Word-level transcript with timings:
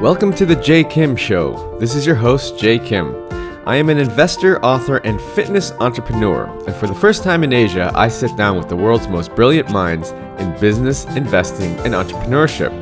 Welcome 0.00 0.34
to 0.34 0.44
the 0.44 0.56
Jay 0.56 0.82
Kim 0.82 1.14
Show. 1.16 1.78
This 1.78 1.94
is 1.94 2.04
your 2.04 2.16
host, 2.16 2.58
Jay 2.58 2.78
Kim. 2.78 3.14
I 3.64 3.76
am 3.76 3.88
an 3.88 3.96
investor, 3.96 4.62
author, 4.62 4.96
and 4.98 5.20
fitness 5.20 5.70
entrepreneur, 5.80 6.46
and 6.66 6.74
for 6.74 6.88
the 6.88 6.94
first 6.94 7.22
time 7.22 7.44
in 7.44 7.52
Asia, 7.52 7.90
I 7.94 8.08
sit 8.08 8.36
down 8.36 8.58
with 8.58 8.68
the 8.68 8.76
world's 8.76 9.08
most 9.08 9.34
brilliant 9.34 9.70
minds 9.70 10.10
in 10.38 10.58
business, 10.60 11.04
investing, 11.16 11.78
and 11.80 11.94
entrepreneurship. 11.94 12.72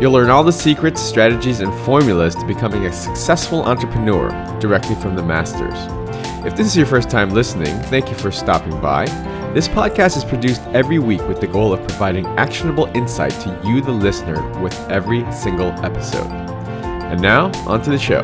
You'll 0.00 0.12
learn 0.12 0.30
all 0.30 0.42
the 0.42 0.52
secrets, 0.52 1.00
strategies, 1.00 1.60
and 1.60 1.72
formulas 1.84 2.34
to 2.34 2.46
becoming 2.46 2.86
a 2.86 2.92
successful 2.92 3.62
entrepreneur 3.62 4.30
directly 4.58 4.96
from 4.96 5.14
the 5.14 5.22
masters. 5.22 5.78
If 6.46 6.56
this 6.56 6.66
is 6.66 6.76
your 6.76 6.86
first 6.86 7.10
time 7.10 7.30
listening, 7.30 7.78
thank 7.84 8.08
you 8.08 8.16
for 8.16 8.32
stopping 8.32 8.80
by. 8.80 9.04
This 9.52 9.68
podcast 9.68 10.16
is 10.16 10.24
produced 10.24 10.62
every 10.72 10.98
week 10.98 11.26
with 11.28 11.40
the 11.40 11.46
goal 11.46 11.72
of 11.72 11.86
providing 11.86 12.26
actionable 12.38 12.86
insight 12.96 13.32
to 13.42 13.60
you, 13.64 13.80
the 13.80 13.92
listener, 13.92 14.42
with 14.60 14.74
every 14.90 15.30
single 15.30 15.68
episode. 15.84 16.43
And 17.10 17.20
now, 17.20 17.52
onto 17.66 17.90
the 17.90 17.98
show. 17.98 18.22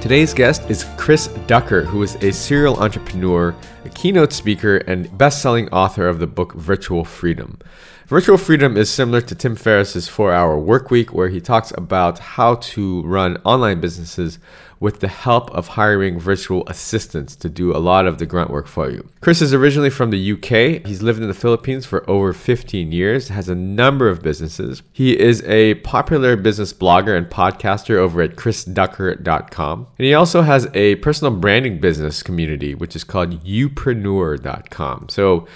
Today's 0.00 0.32
guest 0.34 0.70
is 0.70 0.84
Chris 0.96 1.26
Ducker, 1.48 1.82
who 1.82 2.02
is 2.02 2.14
a 2.22 2.30
serial 2.30 2.76
entrepreneur, 2.80 3.56
a 3.84 3.88
keynote 3.88 4.32
speaker, 4.32 4.76
and 4.76 5.18
best 5.18 5.42
selling 5.42 5.68
author 5.70 6.06
of 6.06 6.20
the 6.20 6.28
book 6.28 6.52
Virtual 6.54 7.04
Freedom. 7.04 7.58
Virtual 8.06 8.38
Freedom 8.38 8.76
is 8.76 8.88
similar 8.88 9.20
to 9.20 9.34
Tim 9.34 9.56
Ferriss's 9.56 10.06
4 10.06 10.32
Hour 10.32 10.60
Work 10.60 10.92
Week, 10.92 11.12
where 11.12 11.28
he 11.28 11.40
talks 11.40 11.72
about 11.76 12.20
how 12.20 12.54
to 12.54 13.02
run 13.02 13.38
online 13.44 13.80
businesses 13.80 14.38
with 14.80 15.00
the 15.00 15.08
help 15.08 15.50
of 15.50 15.68
hiring 15.68 16.18
virtual 16.18 16.64
assistants 16.66 17.36
to 17.36 17.48
do 17.48 17.74
a 17.74 17.78
lot 17.78 18.06
of 18.06 18.18
the 18.18 18.26
grunt 18.26 18.50
work 18.50 18.66
for 18.66 18.90
you. 18.90 19.08
Chris 19.20 19.40
is 19.40 19.54
originally 19.54 19.90
from 19.90 20.10
the 20.10 20.32
UK. 20.32 20.86
He's 20.86 21.02
lived 21.02 21.20
in 21.20 21.28
the 21.28 21.34
Philippines 21.34 21.86
for 21.86 22.08
over 22.08 22.32
15 22.32 22.92
years, 22.92 23.28
has 23.28 23.48
a 23.48 23.54
number 23.54 24.08
of 24.08 24.22
businesses. 24.22 24.82
He 24.92 25.18
is 25.18 25.42
a 25.44 25.74
popular 25.76 26.36
business 26.36 26.72
blogger 26.72 27.16
and 27.16 27.26
podcaster 27.26 27.96
over 27.96 28.20
at 28.22 28.36
chrisducker.com. 28.36 29.86
And 29.98 30.04
he 30.06 30.14
also 30.14 30.42
has 30.42 30.68
a 30.74 30.96
personal 30.96 31.34
branding 31.34 31.80
business 31.80 32.22
community, 32.22 32.74
which 32.74 32.94
is 32.94 33.04
called 33.04 33.44
youpreneur.com. 33.44 35.08
So 35.08 35.46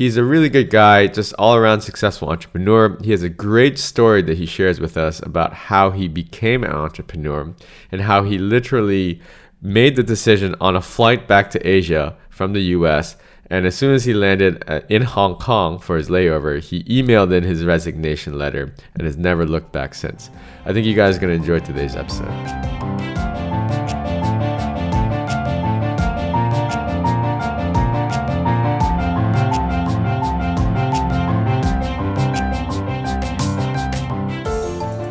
He's 0.00 0.16
a 0.16 0.24
really 0.24 0.48
good 0.48 0.70
guy, 0.70 1.08
just 1.08 1.34
all 1.34 1.54
around 1.54 1.82
successful 1.82 2.30
entrepreneur. 2.30 2.96
He 3.02 3.10
has 3.10 3.22
a 3.22 3.28
great 3.28 3.78
story 3.78 4.22
that 4.22 4.38
he 4.38 4.46
shares 4.46 4.80
with 4.80 4.96
us 4.96 5.20
about 5.20 5.52
how 5.52 5.90
he 5.90 6.08
became 6.08 6.64
an 6.64 6.70
entrepreneur 6.70 7.52
and 7.92 8.00
how 8.00 8.22
he 8.22 8.38
literally 8.38 8.69
made 9.62 9.96
the 9.96 10.02
decision 10.02 10.54
on 10.60 10.76
a 10.76 10.80
flight 10.80 11.28
back 11.28 11.50
to 11.50 11.68
Asia 11.68 12.16
from 12.30 12.52
the 12.52 12.60
US. 12.76 13.16
And 13.50 13.66
as 13.66 13.74
soon 13.74 13.92
as 13.94 14.04
he 14.04 14.14
landed 14.14 14.62
uh, 14.68 14.80
in 14.88 15.02
Hong 15.02 15.34
Kong 15.34 15.80
for 15.80 15.96
his 15.96 16.08
layover, 16.08 16.60
he 16.62 16.84
emailed 16.84 17.32
in 17.32 17.42
his 17.42 17.64
resignation 17.64 18.38
letter 18.38 18.72
and 18.94 19.02
has 19.04 19.16
never 19.16 19.44
looked 19.44 19.72
back 19.72 19.94
since. 19.94 20.30
I 20.64 20.72
think 20.72 20.86
you 20.86 20.94
guys 20.94 21.16
are 21.16 21.20
going 21.20 21.32
to 21.32 21.40
enjoy 21.40 21.58
today's 21.58 21.96
episode. 21.96 22.28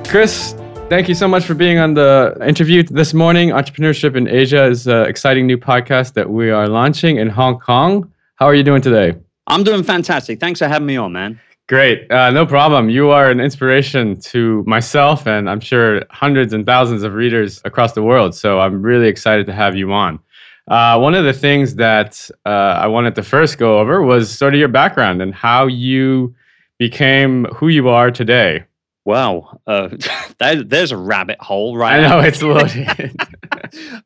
Chris, 0.09 0.55
thank 0.89 1.07
you 1.07 1.13
so 1.13 1.27
much 1.27 1.45
for 1.45 1.53
being 1.53 1.77
on 1.77 1.93
the 1.93 2.35
interview 2.41 2.81
this 2.81 3.13
morning. 3.13 3.49
Entrepreneurship 3.49 4.15
in 4.15 4.27
Asia 4.27 4.65
is 4.65 4.87
an 4.87 5.05
exciting 5.05 5.45
new 5.45 5.57
podcast 5.57 6.13
that 6.13 6.31
we 6.31 6.49
are 6.49 6.67
launching 6.67 7.17
in 7.17 7.29
Hong 7.29 7.59
Kong. 7.59 8.11
How 8.35 8.47
are 8.47 8.55
you 8.55 8.63
doing 8.63 8.81
today? 8.81 9.15
I'm 9.45 9.63
doing 9.63 9.83
fantastic. 9.83 10.39
Thanks 10.39 10.59
for 10.59 10.67
having 10.67 10.87
me 10.87 10.97
on, 10.97 11.13
man. 11.13 11.39
Great. 11.67 12.11
Uh, 12.11 12.31
no 12.31 12.43
problem. 12.43 12.89
You 12.89 13.11
are 13.11 13.29
an 13.29 13.39
inspiration 13.39 14.19
to 14.21 14.63
myself 14.65 15.27
and 15.27 15.47
I'm 15.47 15.59
sure 15.59 16.03
hundreds 16.09 16.53
and 16.53 16.65
thousands 16.65 17.03
of 17.03 17.13
readers 17.13 17.61
across 17.65 17.93
the 17.93 18.01
world. 18.01 18.33
So 18.33 18.59
I'm 18.59 18.81
really 18.81 19.07
excited 19.07 19.45
to 19.45 19.53
have 19.53 19.75
you 19.75 19.93
on. 19.93 20.19
Uh, 20.67 20.97
one 20.97 21.13
of 21.13 21.23
the 21.23 21.33
things 21.33 21.75
that 21.75 22.29
uh, 22.47 22.49
I 22.49 22.87
wanted 22.87 23.13
to 23.15 23.23
first 23.23 23.59
go 23.59 23.79
over 23.79 24.01
was 24.01 24.35
sort 24.35 24.55
of 24.55 24.59
your 24.59 24.69
background 24.69 25.21
and 25.21 25.35
how 25.35 25.67
you 25.67 26.33
became 26.79 27.45
who 27.45 27.67
you 27.67 27.89
are 27.89 28.09
today. 28.09 28.63
Wow, 29.09 29.59
uh, 29.65 29.89
there, 30.37 30.61
there's 30.61 30.91
a 30.91 30.97
rabbit 30.97 31.41
hole, 31.41 31.75
right? 31.75 31.99
I 32.03 32.07
know 32.07 32.19
it's 32.19 32.43
loaded. 32.43 33.19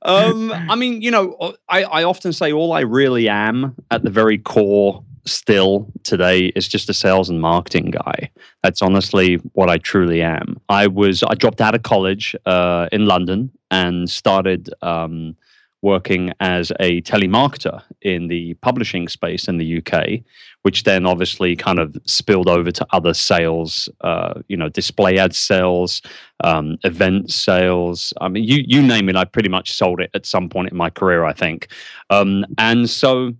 um, 0.01 0.53
I 0.53 0.75
mean, 0.75 1.01
you 1.01 1.11
know, 1.11 1.33
uh, 1.41 1.51
I, 1.67 1.83
I 1.83 2.03
often 2.05 2.31
say 2.31 2.53
all 2.53 2.71
I 2.71 2.79
really 2.79 3.27
am 3.27 3.75
at 3.91 4.03
the 4.03 4.09
very 4.09 4.37
core 4.37 5.03
still 5.25 5.91
today 6.03 6.53
is 6.55 6.69
just 6.69 6.89
a 6.89 6.93
sales 6.93 7.29
and 7.29 7.41
marketing 7.41 7.91
guy. 7.91 8.31
That's 8.63 8.81
honestly 8.81 9.35
what 9.51 9.69
I 9.69 9.77
truly 9.77 10.21
am. 10.21 10.57
I 10.69 10.87
was 10.87 11.21
I 11.21 11.33
dropped 11.33 11.59
out 11.59 11.75
of 11.75 11.83
college 11.83 12.33
uh, 12.45 12.87
in 12.93 13.05
London 13.05 13.51
and 13.71 14.09
started 14.09 14.69
um, 14.81 15.35
working 15.83 16.31
as 16.39 16.71
a 16.79 17.01
telemarketer 17.01 17.83
in 18.01 18.27
the 18.27 18.53
publishing 18.55 19.09
space 19.09 19.49
in 19.49 19.57
the 19.57 19.77
UK, 19.77 20.21
which 20.61 20.83
then 20.83 21.05
obviously 21.05 21.57
kind 21.57 21.77
of 21.77 21.95
spilled 22.05 22.47
over 22.47 22.71
to 22.71 22.87
other 22.91 23.13
sales, 23.13 23.89
uh, 24.01 24.33
you 24.47 24.55
know, 24.55 24.69
display 24.69 25.19
ad 25.19 25.35
sales, 25.35 26.01
um, 26.43 26.77
event 26.85 27.29
sales. 27.29 28.13
I 28.21 28.29
mean, 28.29 28.45
you 28.45 28.63
you 28.65 28.81
name 28.81 29.09
it, 29.09 29.17
I 29.17 29.25
pretty 29.25 29.49
much 29.49 29.73
sold 29.73 29.99
it 29.99 30.09
at 30.13 30.25
some 30.25 30.49
point 30.49 30.71
in 30.71 30.77
my 30.77 30.89
career, 30.89 31.25
I 31.25 31.33
think. 31.33 31.67
Um, 32.09 32.45
and 32.57 32.89
so, 32.89 33.33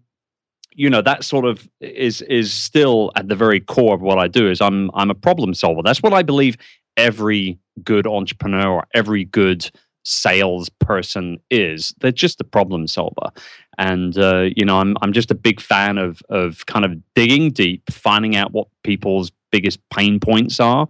you 0.74 0.90
know, 0.90 1.02
that 1.02 1.24
sort 1.24 1.46
of 1.46 1.68
is 1.80 2.22
is 2.24 2.54
still 2.54 3.12
at 3.16 3.30
the 3.30 3.36
very 3.36 3.62
core 3.62 3.96
of 3.96 4.02
what 4.02 4.20
I 4.20 4.28
do. 4.28 4.52
Is 4.52 4.60
I'm 4.60 4.92
I'm 4.94 5.10
a 5.10 5.16
problem 5.16 5.54
solver. 5.54 5.82
That's 5.82 6.04
what 6.04 6.14
I 6.14 6.24
believe 6.24 6.58
every 6.98 7.58
good 7.86 8.06
entrepreneur, 8.06 8.68
or 8.68 8.86
every 8.94 9.24
good 9.24 9.72
salesperson 10.04 11.40
is. 11.50 11.94
They're 12.00 12.12
just 12.12 12.42
a 12.42 12.44
problem 12.44 12.88
solver. 12.88 13.32
And 13.78 14.18
uh, 14.18 14.50
you 14.56 14.66
know, 14.66 14.80
I'm 14.80 14.96
I'm 15.02 15.14
just 15.14 15.32
a 15.32 15.36
big 15.36 15.60
fan 15.60 15.98
of 15.98 16.22
of 16.30 16.66
kind 16.68 16.86
of 16.86 16.98
digging 17.16 17.52
deep, 17.52 17.84
finding 17.90 18.36
out 18.36 18.52
what 18.52 18.68
people's 18.84 19.32
biggest 19.52 19.80
pain 19.90 20.20
points 20.20 20.60
are, 20.60 20.88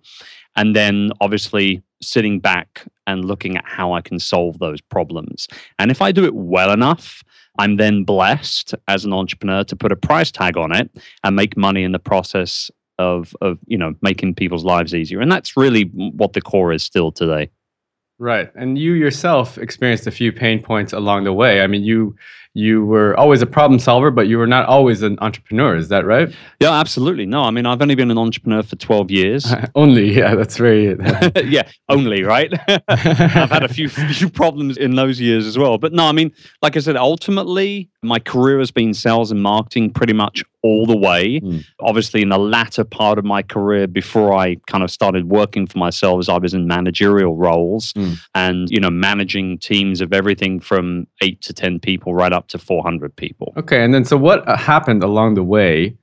and 0.55 0.75
then 0.75 1.11
obviously 1.21 1.81
sitting 2.01 2.39
back 2.39 2.85
and 3.07 3.25
looking 3.25 3.57
at 3.57 3.65
how 3.65 3.93
I 3.93 4.01
can 4.01 4.19
solve 4.19 4.59
those 4.59 4.81
problems. 4.81 5.47
And 5.79 5.91
if 5.91 6.01
I 6.01 6.11
do 6.11 6.25
it 6.25 6.35
well 6.35 6.71
enough, 6.71 7.23
I'm 7.59 7.77
then 7.77 8.03
blessed 8.03 8.75
as 8.87 9.05
an 9.05 9.13
entrepreneur 9.13 9.63
to 9.63 9.75
put 9.75 9.91
a 9.91 9.95
price 9.95 10.31
tag 10.31 10.57
on 10.57 10.75
it 10.75 10.89
and 11.23 11.35
make 11.35 11.55
money 11.55 11.83
in 11.83 11.91
the 11.91 11.99
process 11.99 12.69
of 12.99 13.35
of 13.41 13.57
you 13.65 13.77
know 13.77 13.93
making 14.01 14.35
people's 14.35 14.63
lives 14.63 14.93
easier. 14.93 15.19
And 15.19 15.31
that's 15.31 15.57
really 15.57 15.83
what 15.93 16.33
the 16.33 16.41
core 16.41 16.73
is 16.73 16.83
still 16.83 17.11
today. 17.11 17.49
Right. 18.23 18.49
And 18.55 18.77
you 18.77 18.93
yourself 18.93 19.57
experienced 19.57 20.07
a 20.07 20.11
few 20.11 20.31
pain 20.31 20.63
points 20.63 20.93
along 20.93 21.25
the 21.25 21.33
way. 21.33 21.61
I 21.61 21.67
mean, 21.67 21.83
you 21.83 22.15
you 22.53 22.85
were 22.85 23.17
always 23.19 23.41
a 23.41 23.47
problem 23.47 23.79
solver, 23.79 24.11
but 24.11 24.27
you 24.27 24.37
were 24.37 24.47
not 24.47 24.67
always 24.67 25.01
an 25.01 25.17
entrepreneur. 25.21 25.75
Is 25.75 25.87
that 25.89 26.05
right? 26.05 26.33
Yeah, 26.59 26.71
absolutely. 26.71 27.25
No, 27.25 27.43
I 27.43 27.51
mean, 27.51 27.65
I've 27.65 27.81
only 27.81 27.95
been 27.95 28.11
an 28.11 28.17
entrepreneur 28.17 28.61
for 28.61 28.75
12 28.75 29.09
years. 29.09 29.53
only, 29.75 30.13
yeah, 30.13 30.35
that's 30.35 30.57
very. 30.57 30.95
yeah, 31.45 31.67
only, 31.89 32.23
right? 32.23 32.53
I've 32.87 33.49
had 33.49 33.63
a 33.63 33.67
few, 33.67 33.89
few 33.89 34.29
problems 34.29 34.77
in 34.77 34.95
those 34.95 35.19
years 35.19 35.47
as 35.47 35.57
well. 35.57 35.79
But 35.79 35.93
no, 35.93 36.05
I 36.05 36.11
mean, 36.11 36.31
like 36.61 36.77
I 36.77 36.79
said, 36.79 36.95
ultimately, 36.95 37.89
my 38.03 38.19
career 38.19 38.59
has 38.59 38.69
been 38.69 38.93
sales 38.93 39.31
and 39.31 39.41
marketing 39.41 39.91
pretty 39.91 40.13
much 40.13 40.43
all 40.61 40.85
the 40.85 40.95
way. 40.95 41.39
Mm. 41.39 41.63
Obviously, 41.81 42.21
in 42.21 42.29
the 42.29 42.37
latter 42.37 42.83
part 42.83 43.17
of 43.17 43.25
my 43.25 43.41
career, 43.41 43.87
before 43.87 44.33
I 44.33 44.55
kind 44.67 44.83
of 44.83 44.91
started 44.91 45.29
working 45.29 45.67
for 45.67 45.77
myself, 45.77 46.29
I 46.29 46.37
was 46.37 46.53
in 46.53 46.67
managerial 46.67 47.35
roles 47.35 47.93
mm. 47.93 48.17
and, 48.35 48.69
you 48.69 48.79
know, 48.79 48.89
managing 48.89 49.57
teams 49.57 50.01
of 50.01 50.13
everything 50.13 50.59
from 50.59 51.07
eight 51.21 51.41
to 51.41 51.53
10 51.53 51.79
people 51.79 52.13
right 52.13 52.31
up 52.31 52.42
to 52.49 52.57
400 52.57 53.15
people. 53.15 53.53
Okay. 53.57 53.83
And 53.83 53.93
then, 53.93 54.05
so 54.05 54.17
what 54.17 54.47
uh, 54.47 54.57
happened 54.57 55.03
along 55.03 55.35
the 55.35 55.43
way 55.43 55.95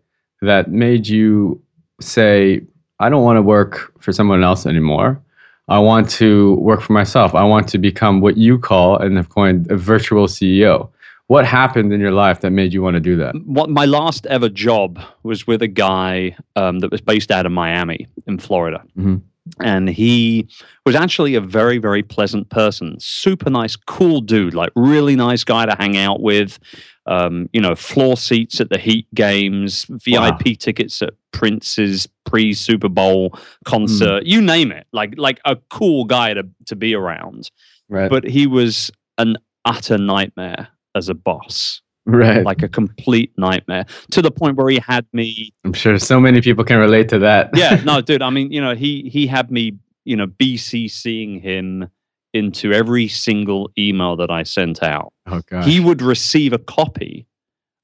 that 0.43 0.71
made 0.71 1.07
you 1.07 1.61
say, 2.01 2.63
I 2.99 3.09
don't 3.09 3.25
want 3.25 3.37
to 3.37 3.43
work 3.43 3.93
for 4.01 4.13
someone 4.13 4.43
else 4.43 4.67
anymore? 4.67 5.21
I 5.69 5.79
want 5.79 6.11
to 6.11 6.55
work 6.57 6.83
for 6.83 6.93
myself. 6.93 7.35
I 7.35 7.45
want 7.45 7.69
to 7.69 7.79
become 7.79 8.21
what 8.21 8.37
you 8.37 8.59
call 8.59 8.99
and 8.99 9.17
have 9.17 9.29
coined 9.29 9.71
a 9.71 9.77
virtual 9.77 10.27
CEO. 10.27 10.91
What 11.29 11.47
happened 11.47 11.93
in 11.93 12.01
your 12.01 12.11
life 12.11 12.41
that 12.41 12.51
made 12.51 12.73
you 12.73 12.83
want 12.83 12.95
to 12.95 13.01
do 13.01 13.15
that? 13.17 13.37
What 13.45 13.71
my 13.71 13.85
last 13.85 14.27
ever 14.27 14.49
job 14.49 14.99
was 15.23 15.47
with 15.47 15.63
a 15.63 15.69
guy 15.69 16.37
um, 16.57 16.81
that 16.81 16.91
was 16.91 17.01
based 17.01 17.31
out 17.31 17.47
of 17.47 17.53
Miami 17.53 18.09
in 18.27 18.39
Florida. 18.39 18.83
Mm-hmm. 18.99 19.19
And 19.61 19.89
he 19.89 20.49
was 20.87 20.95
actually 20.95 21.35
a 21.35 21.41
very, 21.41 21.79
very 21.79 22.03
pleasant 22.03 22.49
person. 22.51 22.99
Super 23.01 23.51
nice, 23.51 23.77
cool 23.77 24.21
dude, 24.21 24.55
like 24.55 24.71
really 24.77 25.17
nice 25.17 25.45
guy 25.45 25.67
to 25.67 25.75
hang 25.75 25.97
out 25.97 26.21
with. 26.21 26.59
Um, 27.07 27.49
you 27.53 27.61
know, 27.61 27.75
floor 27.75 28.17
seats 28.17 28.61
at 28.61 28.69
the 28.69 28.79
Heat 28.79 29.07
games, 29.15 29.87
VIP 29.89 30.47
wow. 30.47 30.53
tickets 30.59 31.03
at 31.03 31.15
Prince's 31.33 32.07
pre 32.25 32.53
Super 32.53 32.89
Bowl 32.89 33.37
concert, 33.65 34.23
mm. 34.23 34.27
you 34.27 34.41
name 34.41 34.71
it. 34.71 34.87
Like, 34.93 35.15
like 35.17 35.41
a 35.45 35.57
cool 35.71 36.05
guy 36.05 36.35
to, 36.35 36.47
to 36.67 36.77
be 36.77 36.95
around. 36.95 37.51
Right. 37.89 38.11
But 38.11 38.25
he 38.25 38.47
was 38.47 38.91
an 39.19 39.39
utter 39.65 39.99
nightmare 39.99 40.69
as 40.95 41.09
a 41.09 41.15
boss. 41.15 41.83
Right. 42.07 42.45
Like 42.45 42.63
a 42.63 42.69
complete 42.69 43.33
nightmare 43.37 43.85
to 44.11 44.23
the 44.23 44.31
point 44.31 44.57
where 44.57 44.69
he 44.69 44.79
had 44.79 45.07
me. 45.13 45.53
I'm 45.65 45.73
sure 45.73 45.99
so 45.99 46.19
many 46.19 46.41
people 46.41 46.65
can 46.65 46.79
relate 46.79 47.09
to 47.11 47.19
that. 47.21 47.51
yeah, 47.55 47.81
no, 47.85 48.01
dude. 48.01 48.23
I 48.23 48.31
mean, 48.31 48.51
you 48.51 48.61
know, 48.61 48.75
he 48.75 49.09
he 49.13 49.27
had 49.27 49.51
me, 49.51 49.79
you 50.05 50.17
know, 50.17 50.27
BCCing 50.27 51.41
him 51.41 51.89
into 52.33 52.73
every 52.73 53.09
single 53.09 53.71
email 53.79 54.17
that 54.17 54.31
I 54.31 54.45
sent 54.45 54.83
out. 54.83 55.13
Oh 55.27 55.43
god. 55.47 55.65
He 55.65 55.81
would 55.81 56.01
receive 56.01 56.53
a 56.53 56.59
copy 56.59 57.27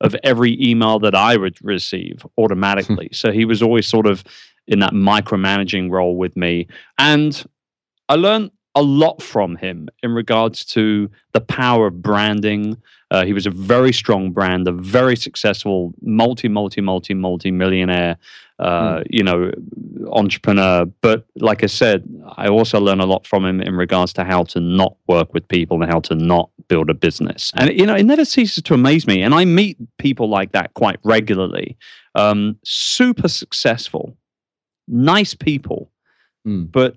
of 0.00 0.14
every 0.22 0.60
email 0.62 0.98
that 1.00 1.14
I 1.14 1.36
would 1.36 1.56
receive 1.62 2.24
automatically. 2.38 3.08
so 3.12 3.32
he 3.32 3.44
was 3.44 3.62
always 3.62 3.86
sort 3.86 4.06
of 4.06 4.24
in 4.66 4.80
that 4.80 4.92
micromanaging 4.92 5.90
role 5.90 6.16
with 6.16 6.36
me. 6.36 6.66
And 6.98 7.44
I 8.08 8.14
learned 8.16 8.50
a 8.76 8.82
lot 8.82 9.23
from 9.23 9.56
him 9.56 9.88
in 10.02 10.12
regards 10.12 10.64
to 10.67 11.11
the 11.32 11.40
power 11.40 11.87
of 11.87 12.02
branding. 12.02 12.76
Uh, 13.11 13.25
he 13.25 13.32
was 13.32 13.46
a 13.46 13.50
very 13.50 13.93
strong 13.93 14.31
brand, 14.31 14.69
a 14.69 14.73
very 14.73 15.17
successful 15.17 15.94
multi, 16.02 16.46
multi, 16.46 16.82
multi, 16.82 17.14
multi 17.14 17.50
millionaire, 17.50 18.19
uh, 18.58 18.99
mm. 18.99 19.06
you 19.08 19.23
know, 19.23 19.50
entrepreneur. 20.12 20.84
But 21.00 21.25
like 21.37 21.64
I 21.64 21.67
said, 21.67 22.06
I 22.37 22.49
also 22.49 22.78
learned 22.78 23.00
a 23.00 23.06
lot 23.06 23.26
from 23.26 23.46
him 23.46 23.62
in 23.62 23.75
regards 23.75 24.12
to 24.14 24.25
how 24.25 24.44
to 24.44 24.61
not 24.61 24.94
work 25.08 25.32
with 25.32 25.49
people 25.49 25.82
and 25.82 25.90
how 25.90 26.00
to 26.00 26.14
not 26.14 26.50
build 26.69 26.90
a 26.90 26.94
business. 26.94 27.52
And 27.56 27.70
you 27.73 27.87
know, 27.87 27.94
it 27.94 28.05
never 28.05 28.26
ceases 28.26 28.62
to 28.64 28.75
amaze 28.75 29.06
me. 29.06 29.23
And 29.23 29.34
I 29.34 29.46
meet 29.46 29.78
people 29.96 30.28
like 30.28 30.52
that 30.52 30.75
quite 30.75 30.99
regularly. 31.02 31.78
Um, 32.14 32.58
super 32.62 33.28
successful, 33.28 34.17
nice 34.87 35.32
people, 35.32 35.90
mm. 36.46 36.70
but 36.70 36.96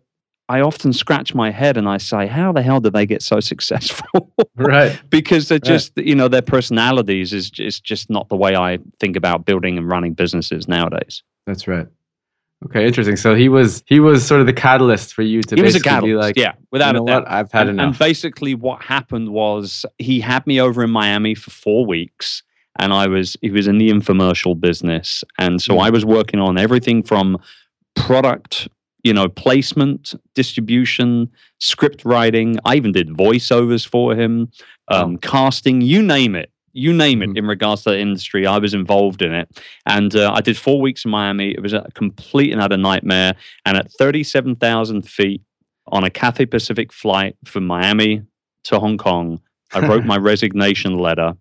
I 0.49 0.61
often 0.61 0.93
scratch 0.93 1.35
my 1.35 1.51
head 1.51 1.77
and 1.77 1.87
I 1.87 1.97
say, 1.97 2.25
how 2.25 2.51
the 2.51 2.63
hell 2.63 2.79
did 2.81 2.93
they 2.93 3.05
get 3.05 3.21
so 3.21 3.39
successful? 3.39 4.33
right. 4.55 4.99
because 5.09 5.47
they're 5.47 5.59
just, 5.59 5.93
right. 5.95 6.05
you 6.05 6.15
know, 6.15 6.27
their 6.27 6.41
personalities 6.41 7.31
is, 7.33 7.51
is 7.59 7.79
just 7.79 8.09
not 8.09 8.29
the 8.29 8.35
way 8.35 8.55
I 8.55 8.79
think 8.99 9.15
about 9.15 9.45
building 9.45 9.77
and 9.77 9.87
running 9.87 10.13
businesses 10.13 10.67
nowadays. 10.67 11.23
That's 11.45 11.67
right. 11.67 11.87
Okay, 12.65 12.85
interesting. 12.85 13.15
So 13.15 13.35
he 13.35 13.47
was 13.47 13.83
he 13.85 14.01
was 14.01 14.27
sort 14.27 14.41
of 14.41 14.47
the 14.47 14.53
catalyst 14.53 15.13
for 15.13 15.21
you 15.21 15.41
to 15.43 15.55
he 15.55 15.61
basically 15.61 15.65
was 15.65 15.75
a 15.75 15.79
catalyst, 15.79 16.05
be 16.05 16.15
like, 16.15 16.37
yeah, 16.37 16.53
without 16.71 16.87
you 16.87 16.99
know 16.99 17.03
a 17.03 17.07
doubt. 17.07 17.23
What? 17.23 17.31
I've 17.31 17.51
had 17.53 17.69
and, 17.69 17.79
enough. 17.79 17.87
And 17.91 17.99
basically, 17.99 18.53
what 18.53 18.81
happened 18.81 19.29
was 19.29 19.85
he 19.97 20.19
had 20.19 20.45
me 20.45 20.59
over 20.59 20.83
in 20.83 20.89
Miami 20.89 21.35
for 21.35 21.51
four 21.51 21.85
weeks, 21.85 22.43
and 22.77 22.91
I 22.91 23.07
was 23.07 23.37
he 23.41 23.49
was 23.49 23.67
in 23.67 23.77
the 23.77 23.89
infomercial 23.89 24.59
business, 24.59 25.23
and 25.37 25.61
so 25.61 25.75
mm. 25.75 25.85
I 25.85 25.89
was 25.89 26.05
working 26.05 26.41
on 26.41 26.57
everything 26.57 27.01
from 27.01 27.37
product 27.95 28.67
you 29.03 29.13
know, 29.13 29.29
placement, 29.29 30.13
distribution, 30.35 31.29
script 31.59 32.03
writing. 32.05 32.57
I 32.65 32.75
even 32.75 32.91
did 32.91 33.09
voiceovers 33.09 33.87
for 33.87 34.15
him, 34.15 34.51
um, 34.89 35.17
casting, 35.17 35.81
you 35.81 36.01
name 36.01 36.35
it. 36.35 36.51
You 36.73 36.93
name 36.93 37.21
it 37.21 37.29
mm-hmm. 37.29 37.37
in 37.37 37.47
regards 37.47 37.83
to 37.83 37.91
the 37.91 37.99
industry, 37.99 38.45
I 38.45 38.57
was 38.57 38.73
involved 38.73 39.21
in 39.21 39.33
it. 39.33 39.59
And 39.85 40.15
uh, 40.15 40.31
I 40.33 40.41
did 40.41 40.57
four 40.57 40.79
weeks 40.79 41.03
in 41.03 41.11
Miami. 41.11 41.51
It 41.51 41.61
was 41.61 41.73
a 41.73 41.87
complete 41.95 42.51
and 42.51 42.61
utter 42.61 42.77
nightmare. 42.77 43.33
And 43.65 43.75
at 43.75 43.91
37,000 43.91 45.01
feet 45.01 45.41
on 45.87 46.03
a 46.03 46.09
Cathay 46.09 46.45
Pacific 46.45 46.93
flight 46.93 47.35
from 47.45 47.65
Miami 47.65 48.21
to 48.65 48.79
Hong 48.79 48.97
Kong, 48.97 49.41
I 49.73 49.79
wrote 49.79 50.05
my 50.05 50.17
resignation 50.31 50.97
letter. 50.97 51.33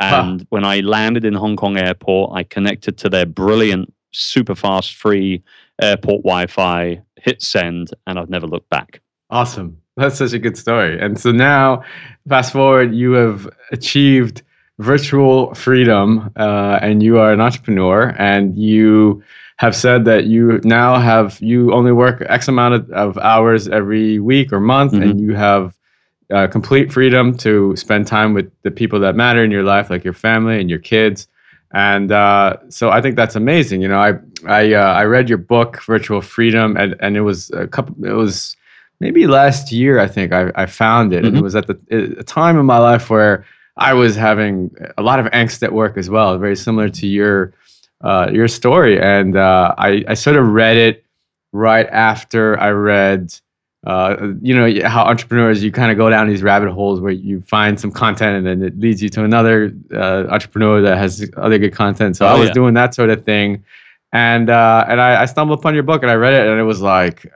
And 0.00 0.40
huh. 0.40 0.46
when 0.48 0.64
I 0.64 0.80
landed 0.80 1.24
in 1.24 1.34
Hong 1.34 1.56
Kong 1.56 1.76
airport, 1.76 2.32
I 2.34 2.42
connected 2.44 2.96
to 2.98 3.08
their 3.08 3.26
brilliant, 3.26 3.92
super 4.12 4.54
fast, 4.54 4.94
free 4.94 5.42
airport 5.82 6.22
Wi-Fi, 6.22 7.00
hit 7.16 7.42
send, 7.42 7.90
and 8.06 8.18
I've 8.18 8.30
never 8.30 8.46
looked 8.46 8.70
back. 8.70 9.00
Awesome. 9.30 9.78
That's 9.96 10.16
such 10.16 10.32
a 10.32 10.38
good 10.38 10.56
story. 10.56 10.98
And 10.98 11.18
so 11.18 11.32
now, 11.32 11.82
fast 12.28 12.52
forward, 12.52 12.94
you 12.94 13.12
have 13.12 13.48
achieved 13.72 14.42
virtual 14.78 15.54
freedom, 15.54 16.30
uh, 16.36 16.78
and 16.80 17.02
you 17.02 17.18
are 17.18 17.32
an 17.32 17.40
entrepreneur, 17.40 18.14
and 18.18 18.56
you 18.56 19.22
have 19.56 19.76
said 19.76 20.04
that 20.06 20.24
you 20.24 20.60
now 20.64 20.98
have 20.98 21.38
you 21.40 21.72
only 21.72 21.92
work 21.92 22.24
X 22.28 22.48
amount 22.48 22.74
of, 22.74 22.90
of 22.90 23.18
hours 23.18 23.68
every 23.68 24.18
week 24.18 24.52
or 24.52 24.60
month, 24.60 24.92
mm-hmm. 24.92 25.02
and 25.02 25.20
you 25.20 25.34
have 25.34 25.76
uh, 26.32 26.46
complete 26.46 26.92
freedom 26.92 27.36
to 27.36 27.76
spend 27.76 28.06
time 28.06 28.32
with 28.32 28.50
the 28.62 28.70
people 28.70 28.98
that 29.00 29.14
matter 29.14 29.44
in 29.44 29.50
your 29.50 29.62
life, 29.62 29.90
like 29.90 30.02
your 30.02 30.14
family 30.14 30.60
and 30.60 30.70
your 30.70 30.78
kids. 30.78 31.28
And 31.74 32.12
uh, 32.12 32.58
so 32.68 32.90
I 32.90 33.00
think 33.00 33.16
that's 33.16 33.34
amazing. 33.34 33.80
You 33.80 33.88
know, 33.88 33.98
I 33.98 34.14
I 34.46 34.74
uh, 34.74 34.92
I 34.92 35.04
read 35.04 35.28
your 35.28 35.38
book, 35.38 35.82
Virtual 35.84 36.20
Freedom, 36.20 36.76
and 36.76 36.96
and 37.00 37.16
it 37.16 37.22
was 37.22 37.50
a 37.50 37.66
couple. 37.66 38.04
It 38.04 38.12
was 38.12 38.56
maybe 39.00 39.26
last 39.26 39.72
year. 39.72 39.98
I 39.98 40.06
think 40.06 40.32
I, 40.32 40.52
I 40.54 40.66
found 40.66 41.12
it, 41.12 41.16
mm-hmm. 41.16 41.26
and 41.26 41.34
it 41.34 41.38
mm-hmm. 41.38 41.44
was 41.44 41.56
at 41.56 41.66
the 41.66 42.18
a 42.20 42.24
time 42.24 42.58
in 42.58 42.66
my 42.66 42.78
life 42.78 43.08
where 43.08 43.46
I 43.78 43.94
was 43.94 44.16
having 44.16 44.74
a 44.98 45.02
lot 45.02 45.18
of 45.18 45.26
angst 45.26 45.62
at 45.62 45.72
work 45.72 45.96
as 45.96 46.10
well, 46.10 46.36
very 46.38 46.56
similar 46.56 46.90
to 46.90 47.06
your 47.06 47.54
uh, 48.02 48.28
your 48.30 48.48
story. 48.48 49.00
And 49.00 49.36
uh, 49.36 49.74
I 49.78 50.04
I 50.08 50.14
sort 50.14 50.36
of 50.36 50.48
read 50.48 50.76
it 50.76 51.04
right 51.52 51.88
after 51.90 52.58
I 52.60 52.70
read 52.70 53.34
uh, 53.84 54.32
you 54.40 54.54
know 54.54 54.88
how 54.88 55.02
entrepreneurs 55.04 55.62
you 55.62 55.72
kind 55.72 55.90
of 55.90 55.96
go 55.96 56.08
down 56.08 56.28
these 56.28 56.42
rabbit 56.42 56.70
holes 56.70 57.00
where 57.00 57.12
you 57.12 57.40
find 57.42 57.80
some 57.80 57.90
content 57.90 58.36
and 58.36 58.46
then 58.46 58.62
it 58.62 58.78
leads 58.78 59.02
you 59.02 59.08
to 59.08 59.24
another 59.24 59.72
uh, 59.92 60.24
entrepreneur 60.28 60.80
that 60.80 60.96
has 60.96 61.28
other 61.36 61.58
good 61.58 61.72
content 61.72 62.16
so 62.16 62.24
oh, 62.24 62.28
i 62.28 62.38
was 62.38 62.48
yeah. 62.48 62.54
doing 62.54 62.74
that 62.74 62.94
sort 62.94 63.10
of 63.10 63.24
thing 63.24 63.62
and 64.12 64.50
uh, 64.50 64.84
and 64.88 65.00
I, 65.00 65.22
I, 65.22 65.24
stumbled 65.24 65.58
upon 65.58 65.74
your 65.74 65.82
book 65.82 66.02
and 66.02 66.10
i 66.12 66.14
read 66.14 66.32
it 66.32 66.46
and 66.46 66.60
it 66.60 66.64
was 66.64 66.80
like 66.80 67.26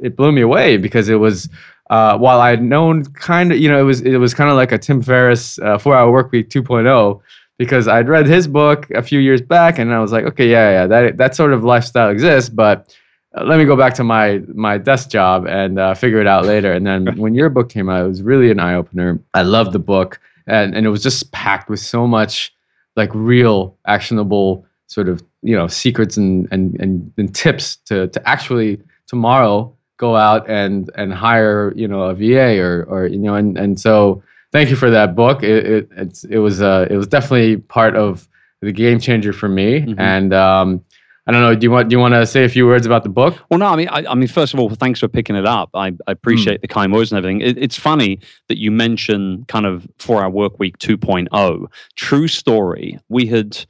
it 0.00 0.16
blew 0.16 0.32
me 0.32 0.40
away 0.40 0.76
because 0.76 1.08
it 1.08 1.16
was 1.16 1.48
uh, 1.90 2.18
while 2.18 2.40
i 2.40 2.50
had 2.50 2.64
known 2.64 3.04
kind 3.04 3.52
of 3.52 3.58
you 3.58 3.68
know 3.68 3.78
it 3.78 3.84
was 3.84 4.00
it 4.00 4.16
was 4.16 4.34
kind 4.34 4.50
of 4.50 4.56
like 4.56 4.72
a 4.72 4.78
tim 4.78 5.02
ferriss 5.02 5.60
uh, 5.60 5.78
four 5.78 5.94
hour 5.94 6.10
work 6.10 6.32
week 6.32 6.48
2.0 6.48 7.20
because 7.58 7.86
i'd 7.86 8.08
read 8.08 8.26
his 8.26 8.48
book 8.48 8.90
a 8.90 9.02
few 9.02 9.20
years 9.20 9.40
back 9.40 9.78
and 9.78 9.94
i 9.94 10.00
was 10.00 10.10
like 10.10 10.24
okay 10.24 10.50
yeah 10.50 10.70
yeah 10.70 10.86
that 10.88 11.16
that 11.16 11.36
sort 11.36 11.52
of 11.52 11.62
lifestyle 11.62 12.08
exists 12.08 12.50
but 12.50 12.78
uh, 12.78 13.01
let 13.34 13.58
me 13.58 13.64
go 13.64 13.76
back 13.76 13.94
to 13.94 14.04
my 14.04 14.42
my 14.48 14.78
desk 14.78 15.10
job 15.10 15.46
and 15.46 15.78
uh, 15.78 15.94
figure 15.94 16.20
it 16.20 16.26
out 16.26 16.44
later. 16.44 16.72
And 16.72 16.86
then 16.86 17.16
when 17.16 17.34
your 17.34 17.48
book 17.48 17.68
came 17.68 17.88
out, 17.88 18.04
it 18.04 18.08
was 18.08 18.22
really 18.22 18.50
an 18.50 18.60
eye 18.60 18.74
opener. 18.74 19.20
I 19.34 19.42
loved 19.42 19.72
the 19.72 19.78
book, 19.78 20.20
and 20.46 20.74
and 20.74 20.86
it 20.86 20.90
was 20.90 21.02
just 21.02 21.32
packed 21.32 21.68
with 21.68 21.80
so 21.80 22.06
much 22.06 22.54
like 22.96 23.10
real 23.14 23.76
actionable 23.86 24.66
sort 24.86 25.08
of 25.08 25.22
you 25.42 25.56
know 25.56 25.66
secrets 25.66 26.16
and 26.16 26.46
and 26.50 26.78
and, 26.80 27.12
and 27.16 27.34
tips 27.34 27.76
to 27.76 28.08
to 28.08 28.28
actually 28.28 28.80
tomorrow 29.06 29.74
go 29.96 30.16
out 30.16 30.48
and 30.48 30.90
and 30.94 31.14
hire 31.14 31.72
you 31.74 31.88
know 31.88 32.02
a 32.02 32.14
VA 32.14 32.60
or 32.60 32.84
or 32.84 33.06
you 33.06 33.18
know 33.18 33.34
and 33.34 33.56
and 33.56 33.80
so 33.80 34.22
thank 34.52 34.68
you 34.68 34.76
for 34.76 34.90
that 34.90 35.16
book. 35.16 35.42
It 35.42 35.88
it 35.96 36.24
it 36.28 36.38
was 36.38 36.60
uh 36.60 36.86
it 36.90 36.96
was 36.96 37.06
definitely 37.06 37.56
part 37.56 37.96
of 37.96 38.28
the 38.60 38.72
game 38.72 39.00
changer 39.00 39.32
for 39.32 39.48
me 39.48 39.80
mm-hmm. 39.80 39.98
and 39.98 40.32
um 40.32 40.84
I 41.26 41.32
don't 41.32 41.40
know. 41.40 41.54
Do 41.54 41.64
you 41.64 41.70
want 41.70 41.88
do 41.88 41.94
you 41.94 42.00
want 42.00 42.14
to 42.14 42.26
say 42.26 42.44
a 42.44 42.48
few 42.48 42.66
words 42.66 42.84
about 42.84 43.04
the 43.04 43.08
book? 43.08 43.38
Well, 43.48 43.58
no. 43.58 43.66
I 43.66 43.76
mean, 43.76 43.88
I, 43.88 44.04
I 44.08 44.14
mean, 44.14 44.26
first 44.26 44.54
of 44.54 44.60
all, 44.60 44.70
thanks 44.70 44.98
for 44.98 45.06
picking 45.06 45.36
it 45.36 45.46
up. 45.46 45.70
I, 45.74 45.92
I 46.06 46.12
appreciate 46.12 46.58
mm. 46.58 46.62
the 46.62 46.68
kind 46.68 46.92
words 46.92 47.12
and 47.12 47.18
everything. 47.18 47.40
It, 47.40 47.56
it's 47.58 47.78
funny 47.78 48.18
that 48.48 48.58
you 48.58 48.72
mention 48.72 49.44
kind 49.46 49.64
of 49.64 49.86
four 49.98 50.22
hour 50.22 50.30
work 50.30 50.58
week 50.58 50.78
2.0. 50.78 51.66
True 51.94 52.28
story. 52.28 52.98
We 53.08 53.26
had 53.26 53.64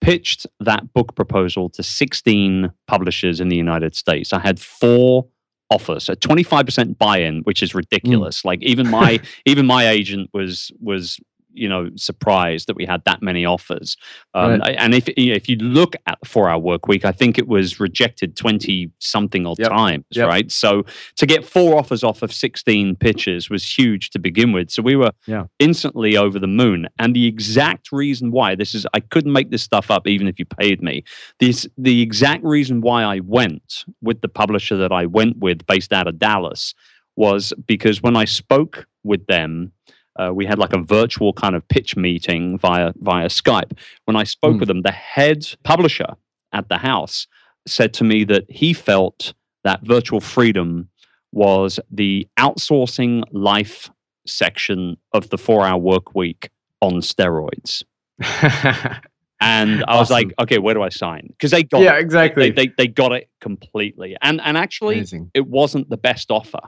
pitched 0.00 0.46
that 0.60 0.92
book 0.94 1.14
proposal 1.14 1.68
to 1.70 1.82
16 1.82 2.72
publishers 2.88 3.40
in 3.40 3.48
the 3.48 3.56
United 3.56 3.94
States. 3.94 4.32
I 4.32 4.40
had 4.40 4.58
four 4.58 5.26
offers, 5.70 6.08
a 6.08 6.16
25% 6.16 6.98
buy-in, 6.98 7.40
which 7.42 7.62
is 7.62 7.74
ridiculous. 7.74 8.40
Mm. 8.40 8.44
Like 8.44 8.62
even 8.62 8.90
my 8.90 9.20
even 9.46 9.64
my 9.64 9.88
agent 9.88 10.30
was 10.32 10.72
was 10.80 11.20
you 11.56 11.68
know 11.68 11.90
surprised 11.96 12.68
that 12.68 12.76
we 12.76 12.84
had 12.84 13.02
that 13.04 13.22
many 13.22 13.44
offers. 13.44 13.96
Um, 14.34 14.60
right. 14.60 14.76
And 14.78 14.94
if 14.94 15.08
if 15.16 15.48
you 15.48 15.56
look 15.56 15.96
at 16.06 16.18
the 16.20 16.28
four 16.28 16.48
hour 16.48 16.58
work 16.58 16.86
week, 16.86 17.04
I 17.04 17.12
think 17.12 17.38
it 17.38 17.48
was 17.48 17.80
rejected 17.80 18.36
twenty 18.36 18.90
something 18.98 19.46
odd 19.46 19.58
yep. 19.58 19.70
times, 19.70 20.04
yep. 20.10 20.28
right? 20.28 20.50
So 20.50 20.84
to 21.16 21.26
get 21.26 21.44
four 21.44 21.78
offers 21.78 22.04
off 22.04 22.22
of 22.22 22.32
sixteen 22.32 22.96
pitches 22.96 23.50
was 23.50 23.64
huge 23.64 24.10
to 24.10 24.18
begin 24.18 24.52
with. 24.52 24.70
So 24.70 24.82
we 24.82 24.96
were 24.96 25.12
yeah. 25.26 25.44
instantly 25.58 26.16
over 26.16 26.38
the 26.38 26.46
moon. 26.46 26.88
And 26.98 27.14
the 27.14 27.26
exact 27.26 27.92
reason 27.92 28.30
why 28.30 28.54
this 28.54 28.74
is 28.74 28.86
I 28.94 29.00
couldn't 29.00 29.32
make 29.32 29.50
this 29.50 29.62
stuff 29.62 29.90
up 29.90 30.06
even 30.06 30.28
if 30.28 30.38
you 30.38 30.44
paid 30.44 30.82
me. 30.82 31.04
This 31.40 31.66
the 31.78 32.02
exact 32.02 32.44
reason 32.44 32.80
why 32.80 33.02
I 33.02 33.20
went 33.20 33.84
with 34.02 34.20
the 34.20 34.28
publisher 34.28 34.76
that 34.76 34.92
I 34.92 35.06
went 35.06 35.38
with 35.38 35.66
based 35.66 35.92
out 35.92 36.06
of 36.06 36.18
Dallas 36.18 36.74
was 37.16 37.52
because 37.66 38.02
when 38.02 38.16
I 38.16 38.26
spoke 38.26 38.86
with 39.04 39.26
them 39.26 39.72
uh, 40.18 40.32
we 40.32 40.46
had 40.46 40.58
like 40.58 40.72
a 40.72 40.82
virtual 40.82 41.32
kind 41.32 41.54
of 41.54 41.66
pitch 41.68 41.96
meeting 41.96 42.58
via 42.58 42.92
via 42.96 43.26
Skype. 43.26 43.76
When 44.04 44.16
I 44.16 44.24
spoke 44.24 44.56
mm. 44.56 44.60
with 44.60 44.68
them, 44.68 44.82
the 44.82 44.92
head 44.92 45.46
publisher 45.62 46.14
at 46.52 46.68
the 46.68 46.78
house 46.78 47.26
said 47.66 47.92
to 47.94 48.04
me 48.04 48.24
that 48.24 48.44
he 48.48 48.72
felt 48.72 49.34
that 49.64 49.80
virtual 49.82 50.20
freedom 50.20 50.88
was 51.32 51.80
the 51.90 52.26
outsourcing 52.38 53.22
life 53.32 53.90
section 54.26 54.96
of 55.12 55.28
the 55.30 55.38
four 55.38 55.66
hour 55.66 55.78
work 55.78 56.14
week 56.14 56.50
on 56.80 56.94
steroids. 56.94 57.82
and 59.40 59.84
I 59.84 59.98
was 59.98 60.10
like, 60.10 60.32
okay, 60.38 60.58
where 60.58 60.74
do 60.74 60.82
I 60.82 60.88
sign? 60.88 61.28
Because 61.28 61.50
they 61.50 61.62
got 61.62 61.82
yeah, 61.82 61.96
it. 61.96 62.00
exactly. 62.00 62.50
They, 62.50 62.68
they, 62.68 62.74
they 62.78 62.88
got 62.88 63.12
it 63.12 63.28
completely. 63.40 64.16
And 64.22 64.40
and 64.40 64.56
actually, 64.56 64.96
Amazing. 64.96 65.30
it 65.34 65.46
wasn't 65.46 65.90
the 65.90 65.96
best 65.96 66.30
offer. 66.30 66.60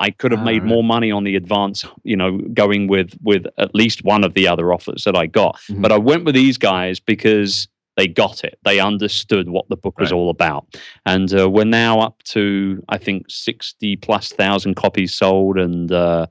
I 0.00 0.10
could 0.10 0.32
have 0.32 0.42
made 0.42 0.62
right. 0.62 0.68
more 0.68 0.82
money 0.82 1.10
on 1.12 1.24
the 1.24 1.36
advance, 1.36 1.84
you 2.04 2.16
know, 2.16 2.38
going 2.54 2.88
with 2.88 3.10
with 3.22 3.44
at 3.58 3.74
least 3.74 4.02
one 4.04 4.24
of 4.24 4.34
the 4.34 4.48
other 4.48 4.72
offers 4.72 5.04
that 5.04 5.14
I 5.14 5.26
got. 5.26 5.60
Mhm. 5.68 5.82
But 5.82 5.92
I 5.92 5.98
went 5.98 6.24
with 6.24 6.34
these 6.34 6.58
guys 6.58 6.98
because 6.98 7.68
they 7.96 8.06
got 8.08 8.42
it. 8.44 8.58
They 8.64 8.80
understood 8.80 9.50
what 9.50 9.68
the 9.68 9.76
book 9.76 9.98
was 10.00 10.10
Right. 10.10 10.16
all 10.16 10.30
about, 10.30 10.64
and 11.04 11.32
uh, 11.38 11.50
we're 11.50 11.64
now 11.64 12.00
up 12.00 12.22
to 12.34 12.82
I 12.88 12.98
think 12.98 13.26
sixty 13.28 13.96
plus 13.96 14.30
thousand 14.32 14.74
copies 14.76 15.14
sold, 15.14 15.58
and 15.58 15.92
uh, 15.92 16.26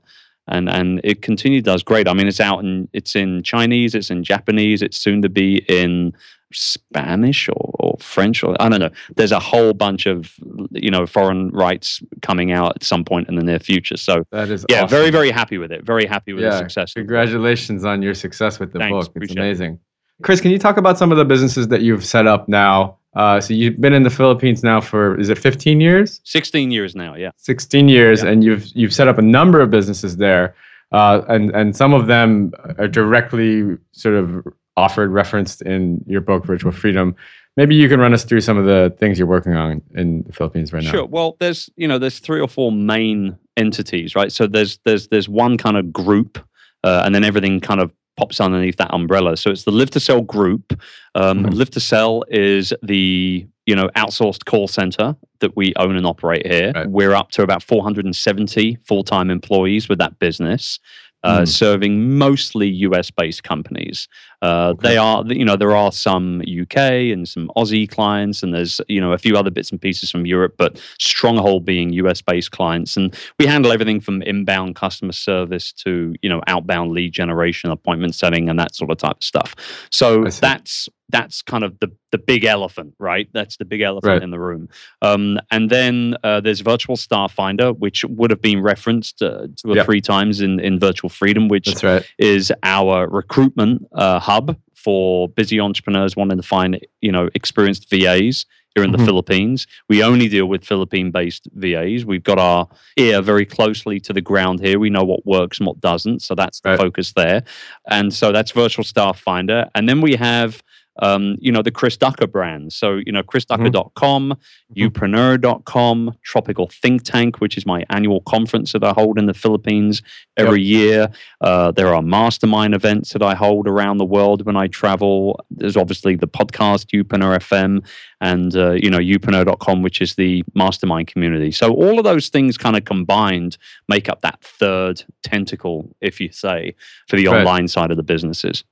and 0.50 0.68
and 0.68 1.00
it 1.04 1.22
continued 1.22 1.64
does 1.64 1.82
great. 1.82 2.08
I 2.08 2.12
mean, 2.14 2.26
it's 2.28 2.40
out 2.40 2.62
and 2.62 2.88
it's 2.92 3.14
in 3.16 3.42
Chinese, 3.42 3.94
it's 3.94 4.10
in 4.10 4.22
Japanese, 4.24 4.82
it's 4.82 4.98
soon 4.98 5.22
to 5.22 5.28
be 5.28 5.64
in 5.68 6.12
Spanish 6.52 7.48
or, 7.48 7.74
or 7.78 7.96
French 8.00 8.42
or 8.42 8.56
I 8.60 8.68
don't 8.68 8.80
know. 8.80 8.90
There's 9.16 9.32
a 9.32 9.38
whole 9.38 9.72
bunch 9.72 10.06
of 10.06 10.34
you 10.72 10.90
know 10.90 11.06
foreign 11.06 11.48
rights 11.50 12.02
coming 12.22 12.50
out 12.52 12.76
at 12.76 12.84
some 12.84 13.04
point 13.04 13.28
in 13.28 13.36
the 13.36 13.42
near 13.44 13.58
future. 13.60 13.96
So 13.96 14.24
That 14.32 14.48
is 14.50 14.66
yeah, 14.68 14.82
awesome. 14.84 14.88
very 14.88 15.10
very 15.10 15.30
happy 15.30 15.58
with 15.58 15.72
it. 15.72 15.84
Very 15.84 16.06
happy 16.06 16.32
with 16.32 16.42
the 16.42 16.50
Yeah, 16.50 16.58
success. 16.58 16.94
the 16.94 17.00
book. 17.00 17.06
Congratulations 17.08 17.84
on 17.84 18.02
your 18.02 18.14
success 18.14 18.58
with 18.58 18.72
the 18.72 18.78
Thanks, 18.80 19.08
book. 19.08 19.16
It's 19.22 19.32
amazing. 19.34 19.74
it. 19.74 19.78
Chris, 20.22 20.40
can 20.40 20.50
you 20.50 20.58
talk 20.58 20.76
about 20.76 20.98
some 20.98 21.10
of 21.12 21.18
the 21.18 21.24
businesses 21.24 21.68
that 21.68 21.82
you've 21.82 22.04
set 22.04 22.26
up 22.26 22.48
now? 22.48 22.96
Uh, 23.14 23.40
so 23.40 23.52
you've 23.54 23.80
been 23.80 23.92
in 23.92 24.02
the 24.04 24.10
Philippines 24.10 24.62
now 24.62 24.80
for 24.80 25.18
is 25.18 25.28
it 25.28 25.38
15 25.38 25.80
years? 25.80 26.20
16 26.24 26.70
years 26.70 26.94
now. 26.94 27.14
Yeah. 27.16 27.30
16 27.36 27.88
years, 27.88 28.22
Yeah. 28.22 28.30
and 28.30 28.44
you've 28.44 28.66
you've 28.74 28.94
set 28.94 29.08
up 29.08 29.18
a 29.18 29.22
number 29.22 29.60
of 29.60 29.70
businesses 29.70 30.16
there, 30.18 30.54
uh, 30.92 31.22
and 31.28 31.50
and 31.50 31.76
some 31.76 31.92
of 31.92 32.06
them 32.06 32.52
are 32.78 32.86
directly 32.86 33.76
sort 33.92 34.14
of 34.14 34.46
offered 34.76 35.10
referenced 35.10 35.62
in 35.62 36.04
your 36.06 36.20
book, 36.20 36.44
Virtual 36.44 36.70
Freedom. 36.70 37.14
Maybe 37.56 37.74
you 37.74 37.88
can 37.88 37.98
run 37.98 38.14
us 38.14 38.22
through 38.22 38.42
some 38.42 38.56
of 38.56 38.64
the 38.64 38.94
things 38.98 39.18
you're 39.18 39.26
working 39.26 39.54
on 39.54 39.82
in 39.96 40.22
the 40.22 40.32
Philippines 40.32 40.72
right 40.72 40.84
now. 40.84 40.90
Sure. 40.90 41.04
Well, 41.04 41.36
there's 41.40 41.68
you 41.76 41.88
know 41.88 41.98
there's 41.98 42.20
three 42.20 42.40
or 42.40 42.46
four 42.48 42.70
main 42.70 43.36
entities, 43.56 44.14
right? 44.14 44.30
So 44.30 44.46
there's 44.46 44.78
there's 44.84 45.08
there's 45.08 45.28
one 45.28 45.58
kind 45.58 45.76
of 45.76 45.92
group, 45.92 46.38
uh, 46.84 47.02
and 47.04 47.12
then 47.12 47.24
everything 47.24 47.58
kind 47.60 47.80
of 47.80 47.90
pops 48.20 48.40
underneath 48.40 48.76
that 48.76 48.92
umbrella. 48.92 49.36
So 49.36 49.50
it's 49.50 49.64
the 49.64 49.70
Live 49.72 49.90
to 49.90 50.00
Sell 50.00 50.20
group. 50.20 50.78
Um, 51.14 51.44
Mhm. 51.44 51.54
Live 51.54 51.70
to 51.70 51.80
Sell 51.80 52.22
is 52.28 52.72
the 52.82 53.46
you 53.66 53.74
know 53.76 53.88
outsourced 53.96 54.44
call 54.44 54.68
center 54.68 55.16
that 55.40 55.56
we 55.56 55.72
own 55.76 55.96
and 55.96 56.06
operate 56.06 56.46
here. 56.46 56.72
Right. 56.74 56.88
We're 56.88 57.14
up 57.14 57.30
to 57.32 57.42
about 57.42 57.62
470 57.62 58.76
full-time 58.84 59.30
employees 59.30 59.88
with 59.88 59.98
that 59.98 60.18
business. 60.18 60.78
Uh, 61.22 61.40
Mm. 61.42 61.48
Serving 61.48 62.16
mostly 62.18 62.66
U.S.-based 62.68 63.42
companies. 63.42 64.08
Uh, 64.42 64.72
Okay. 64.74 64.88
They 64.88 64.96
are, 64.96 65.22
you 65.26 65.44
know, 65.44 65.56
there 65.56 65.76
are 65.76 65.92
some 65.92 66.40
UK 66.40 66.76
and 67.12 67.28
some 67.28 67.50
Aussie 67.56 67.88
clients, 67.88 68.42
and 68.42 68.54
there's, 68.54 68.80
you 68.88 69.00
know, 69.00 69.12
a 69.12 69.18
few 69.18 69.36
other 69.36 69.50
bits 69.50 69.70
and 69.70 69.80
pieces 69.80 70.10
from 70.10 70.24
Europe, 70.24 70.54
but 70.56 70.80
stronghold 70.98 71.64
being 71.64 71.92
US-based 71.92 72.52
clients. 72.52 72.96
And 72.96 73.14
we 73.38 73.46
handle 73.46 73.70
everything 73.70 74.00
from 74.00 74.22
inbound 74.22 74.76
customer 74.76 75.12
service 75.12 75.72
to, 75.84 76.14
you 76.22 76.30
know, 76.30 76.40
outbound 76.46 76.92
lead 76.92 77.12
generation, 77.12 77.70
appointment 77.70 78.14
setting, 78.14 78.48
and 78.48 78.58
that 78.58 78.74
sort 78.74 78.90
of 78.90 78.96
type 78.98 79.16
of 79.18 79.24
stuff. 79.24 79.54
So 79.90 80.24
that's 80.40 80.88
that's 81.10 81.42
kind 81.42 81.64
of 81.64 81.78
the 81.80 81.90
the 82.12 82.18
big 82.18 82.44
elephant, 82.44 82.94
right? 82.98 83.28
That's 83.32 83.56
the 83.56 83.64
big 83.64 83.80
elephant 83.82 84.10
Right. 84.14 84.22
in 84.22 84.30
the 84.30 84.40
room. 84.40 84.68
Um, 85.02 85.38
and 85.50 85.70
then 85.70 86.16
uh, 86.24 86.40
there's 86.40 86.60
Virtual 86.60 86.96
Staff 86.96 87.32
Finder, 87.32 87.72
which 87.72 88.04
would 88.04 88.30
have 88.30 88.42
been 88.42 88.60
referenced 88.62 89.22
uh, 89.22 89.46
two 89.56 89.70
or 89.72 89.76
Yep. 89.76 89.86
three 89.86 90.00
times 90.00 90.40
in 90.40 90.58
in 90.60 90.78
Virtual 90.80 91.08
Freedom, 91.10 91.48
which 91.48 91.82
right. 91.82 92.04
is 92.18 92.52
our 92.62 93.06
recruitment 93.08 93.86
uh, 93.92 94.18
hub 94.18 94.56
for 94.74 95.28
busy 95.28 95.60
entrepreneurs 95.60 96.16
wanting 96.16 96.36
to 96.38 96.42
find 96.46 96.80
you 97.00 97.12
know 97.12 97.28
experienced 97.34 97.88
VAs 97.90 98.46
here 98.76 98.84
in 98.84 98.92
the 98.92 98.98
Mhm. 98.98 99.04
Philippines. 99.04 99.66
We 99.88 100.00
only 100.04 100.28
deal 100.28 100.46
with 100.46 100.64
Philippine-based 100.64 101.48
VAs. 101.54 102.04
We've 102.04 102.22
got 102.22 102.38
our 102.38 102.68
ear 102.96 103.20
very 103.20 103.44
closely 103.44 103.98
to 104.00 104.12
the 104.12 104.20
ground 104.20 104.60
here. 104.60 104.78
We 104.78 104.90
know 104.90 105.02
what 105.02 105.26
works 105.26 105.58
and 105.58 105.66
what 105.66 105.80
doesn't, 105.80 106.22
so 106.22 106.36
that's 106.36 106.60
the 106.60 106.70
Right. 106.70 106.78
focus 106.78 107.12
there. 107.14 107.42
And 107.88 108.14
so 108.14 108.30
that's 108.30 108.52
Virtual 108.52 108.84
Staff 108.84 109.18
Finder, 109.20 109.68
and 109.74 109.88
then 109.88 110.00
we 110.00 110.14
have. 110.16 110.62
Um, 111.00 111.36
you 111.40 111.50
know 111.52 111.62
the 111.62 111.70
Chris 111.70 111.96
Ducker 111.96 112.26
brand. 112.26 112.72
So 112.72 113.00
you 113.04 113.12
know 113.12 113.22
chrisducker.com, 113.22 114.34
youpreneur.com, 114.76 116.14
Tropical 116.22 116.68
Think 116.68 117.02
Tank, 117.02 117.40
which 117.40 117.56
is 117.56 117.66
my 117.66 117.84
annual 117.90 118.20
conference 118.22 118.72
that 118.72 118.84
I 118.84 118.90
hold 118.92 119.18
in 119.18 119.26
the 119.26 119.34
Philippines 119.34 120.02
every 120.36 120.62
year. 120.62 121.08
Uh, 121.40 121.70
there 121.72 121.94
are 121.94 122.02
mastermind 122.02 122.74
events 122.74 123.12
that 123.12 123.22
I 123.22 123.34
hold 123.34 123.66
around 123.66 123.98
the 123.98 124.04
world 124.04 124.44
when 124.46 124.56
I 124.56 124.66
travel. 124.68 125.40
There's 125.50 125.76
obviously 125.76 126.16
the 126.16 126.28
podcast 126.28 126.86
Youpreneur 126.94 127.38
FM 127.38 127.84
and 128.20 128.54
uh, 128.56 128.72
you 128.72 128.90
know 128.90 128.98
youpreneur.com, 128.98 129.82
which 129.82 130.00
is 130.00 130.14
the 130.14 130.42
mastermind 130.54 131.08
community. 131.08 131.50
So 131.50 131.72
all 131.72 131.98
of 131.98 132.04
those 132.04 132.28
things 132.28 132.56
kind 132.58 132.76
of 132.76 132.84
combined 132.84 133.56
make 133.88 134.08
up 134.08 134.20
that 134.22 134.40
third 134.42 135.02
tentacle, 135.22 135.94
if 136.00 136.20
you 136.20 136.30
say, 136.32 136.74
for 137.08 137.16
the 137.16 137.26
Right. 137.26 137.38
online 137.40 137.68
side 137.68 137.90
of 137.90 137.96
the 137.96 138.02
businesses. 138.02 138.64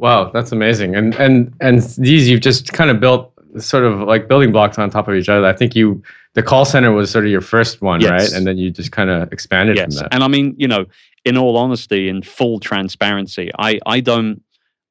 Wow, 0.00 0.30
that's 0.30 0.50
amazing. 0.52 0.96
And 0.96 1.14
and 1.16 1.54
and 1.60 1.80
these 1.98 2.28
you've 2.28 2.40
just 2.40 2.72
kind 2.72 2.90
of 2.90 3.00
built 3.00 3.32
sort 3.58 3.84
of 3.84 4.00
like 4.00 4.28
building 4.28 4.50
blocks 4.52 4.78
on 4.78 4.88
top 4.90 5.08
of 5.08 5.14
each 5.14 5.28
other. 5.28 5.46
I 5.46 5.52
think 5.52 5.74
you 5.76 6.02
the 6.34 6.42
call 6.42 6.64
center 6.64 6.92
was 6.92 7.10
sort 7.10 7.24
of 7.24 7.30
your 7.30 7.40
first 7.40 7.82
one, 7.82 8.00
Yes. 8.00 8.10
right? 8.10 8.32
And 8.32 8.46
then 8.46 8.56
you 8.56 8.70
just 8.70 8.92
kind 8.92 9.10
of 9.10 9.32
expanded 9.32 9.76
from 9.76 9.90
yes 9.90 10.00
that. 10.00 10.08
and 10.14 10.22
i 10.22 10.28
mean 10.28 10.54
you 10.56 10.68
know 10.68 10.86
in 11.24 11.36
all 11.36 11.56
honesty 11.56 12.08
in 12.08 12.22
full 12.22 12.60
transparency 12.60 13.50
i 13.58 13.78
i 13.86 14.00
don't 14.00 14.40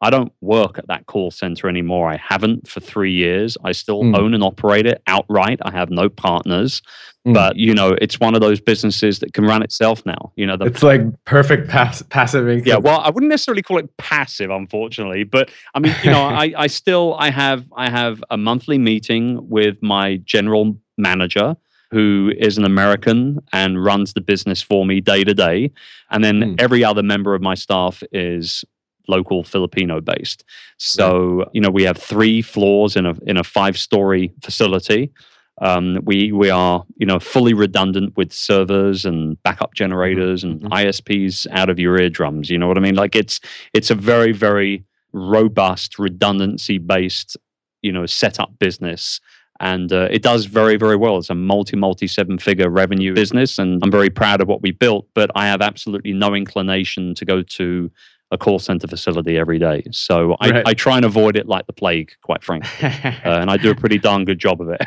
i 0.02 0.10
don't 0.10 0.32
work 0.42 0.78
at 0.78 0.86
that 0.88 1.06
call 1.08 1.32
center 1.32 1.68
anymore 1.70 2.08
i 2.12 2.18
haven't 2.18 2.68
for 2.68 2.82
three 2.82 3.12
years 3.14 3.58
i 3.64 3.72
still 3.72 4.04
Mm. 4.04 4.18
own 4.18 4.34
and 4.36 4.44
operate 4.44 4.86
it 4.86 5.02
outright 5.08 5.60
i 5.64 5.72
have 5.72 5.90
no 5.90 6.08
partners 6.10 6.82
Mm. 7.30 7.34
but 7.34 7.56
you 7.56 7.74
know 7.74 7.96
it's 8.02 8.20
one 8.20 8.36
of 8.36 8.42
those 8.42 8.60
businesses 8.60 9.20
that 9.20 9.34
can 9.34 9.44
run 9.46 9.62
itself 9.64 10.06
now 10.06 10.32
you 10.36 10.46
know 10.48 10.58
the 10.58 10.66
It's 10.66 10.84
like 10.84 11.02
perfect 11.26 11.68
pass, 11.70 12.02
passive 12.10 12.48
income. 12.50 12.68
yeah 12.68 12.78
well 12.78 13.00
i 13.02 13.10
wouldn't 13.10 13.30
necessarily 13.30 13.62
call 13.62 13.78
it 13.78 13.90
passive 13.98 14.50
unfortunately 14.50 15.24
but 15.24 15.50
i 15.76 15.80
mean 15.80 15.94
you 16.04 16.12
know 16.12 16.24
i 16.44 16.54
i 16.58 16.68
still 16.68 17.16
i 17.20 17.30
have 17.30 17.66
i 17.76 17.90
have 17.90 18.24
a 18.30 18.38
monthly 18.38 18.78
meeting 18.78 19.24
with 19.50 19.78
my 19.82 20.18
general 20.26 20.78
manager 20.98 21.56
who 21.92 22.32
is 22.38 22.58
an 22.58 22.66
american 22.66 23.40
and 23.54 23.84
runs 23.84 24.14
the 24.14 24.22
business 24.22 24.62
for 24.62 24.86
me 24.86 25.00
day 25.02 25.24
to 25.24 25.34
day 25.34 25.72
and 26.12 26.24
then 26.24 26.42
Hmm. 26.42 26.56
every 26.60 26.84
other 26.84 27.04
member 27.04 27.34
of 27.36 27.42
my 27.42 27.56
staff 27.56 28.04
is 28.12 28.64
local 29.08 29.44
filipino 29.44 30.00
based 30.02 30.44
so 30.78 31.44
you 31.54 31.62
know 31.62 31.70
we 31.70 31.84
have 31.84 31.98
three 31.98 32.42
floors 32.42 32.96
in 32.96 33.06
a 33.06 33.14
in 33.26 33.38
a 33.38 33.44
five 33.44 33.76
story 33.78 34.32
facility 34.44 35.12
um, 35.62 36.00
we 36.04 36.32
we 36.32 36.50
are 36.50 36.86
you 36.98 37.06
know 37.06 37.20
fully 37.20 37.54
redundant 37.54 38.16
with 38.16 38.32
servers 38.32 39.06
and 39.06 39.42
backup 39.44 39.74
generators 39.74 40.44
and 40.44 40.62
mhm. 40.62 40.70
ISPs 40.70 41.48
out 41.52 41.70
of 41.70 41.80
your 41.80 42.00
eardrums. 42.00 42.50
You 42.50 42.58
know 42.58 42.68
what 42.68 42.78
I 42.78 42.82
mean? 42.82 42.96
Like 42.96 43.16
it's 43.16 43.40
it's 43.74 43.92
a 43.92 43.96
very 43.96 44.32
very 44.32 44.84
robust 45.12 45.98
redundancy 46.00 46.78
based 46.78 47.38
you 47.82 47.92
know 47.92 48.06
setup 48.06 48.58
business. 48.60 49.20
And 49.62 49.92
uh, 49.92 50.08
it 50.10 50.22
does 50.22 50.46
very, 50.46 50.78
very 50.78 50.96
well. 50.96 51.18
It's 51.18 51.30
a 51.30 51.36
multi, 51.36 51.76
multi 51.76 52.08
seven 52.08 52.40
figure 52.40 52.70
revenue 52.70 53.14
business. 53.14 53.60
And 53.60 53.84
I'm 53.84 53.92
very 53.92 54.10
proud 54.10 54.40
of 54.40 54.48
what 54.48 54.62
we 54.62 54.72
built, 54.72 55.06
but 55.14 55.30
I 55.36 55.48
have 55.48 55.62
absolutely 55.62 56.14
no 56.14 56.34
inclination 56.34 57.14
to 57.16 57.26
go 57.26 57.42
to 57.42 57.92
a 58.32 58.38
call 58.38 58.60
center 58.60 58.88
facility 58.88 59.38
every 59.38 59.58
day. 59.60 59.84
So 59.92 60.36
I, 60.40 60.50
Right. 60.52 60.64
I 60.68 60.74
try 60.74 60.98
and 60.98 61.06
avoid 61.06 61.36
it 61.36 61.48
like 61.48 61.66
the 61.68 61.74
plague, 61.74 62.12
quite 62.22 62.44
frankly. 62.44 62.70
Uh, 63.26 63.40
and 63.42 63.50
I 63.50 63.58
do 63.58 63.70
a 63.72 63.76
pretty 63.76 63.98
darn 63.98 64.24
good 64.26 64.40
job 64.40 64.62
of 64.62 64.70
it. 64.70 64.82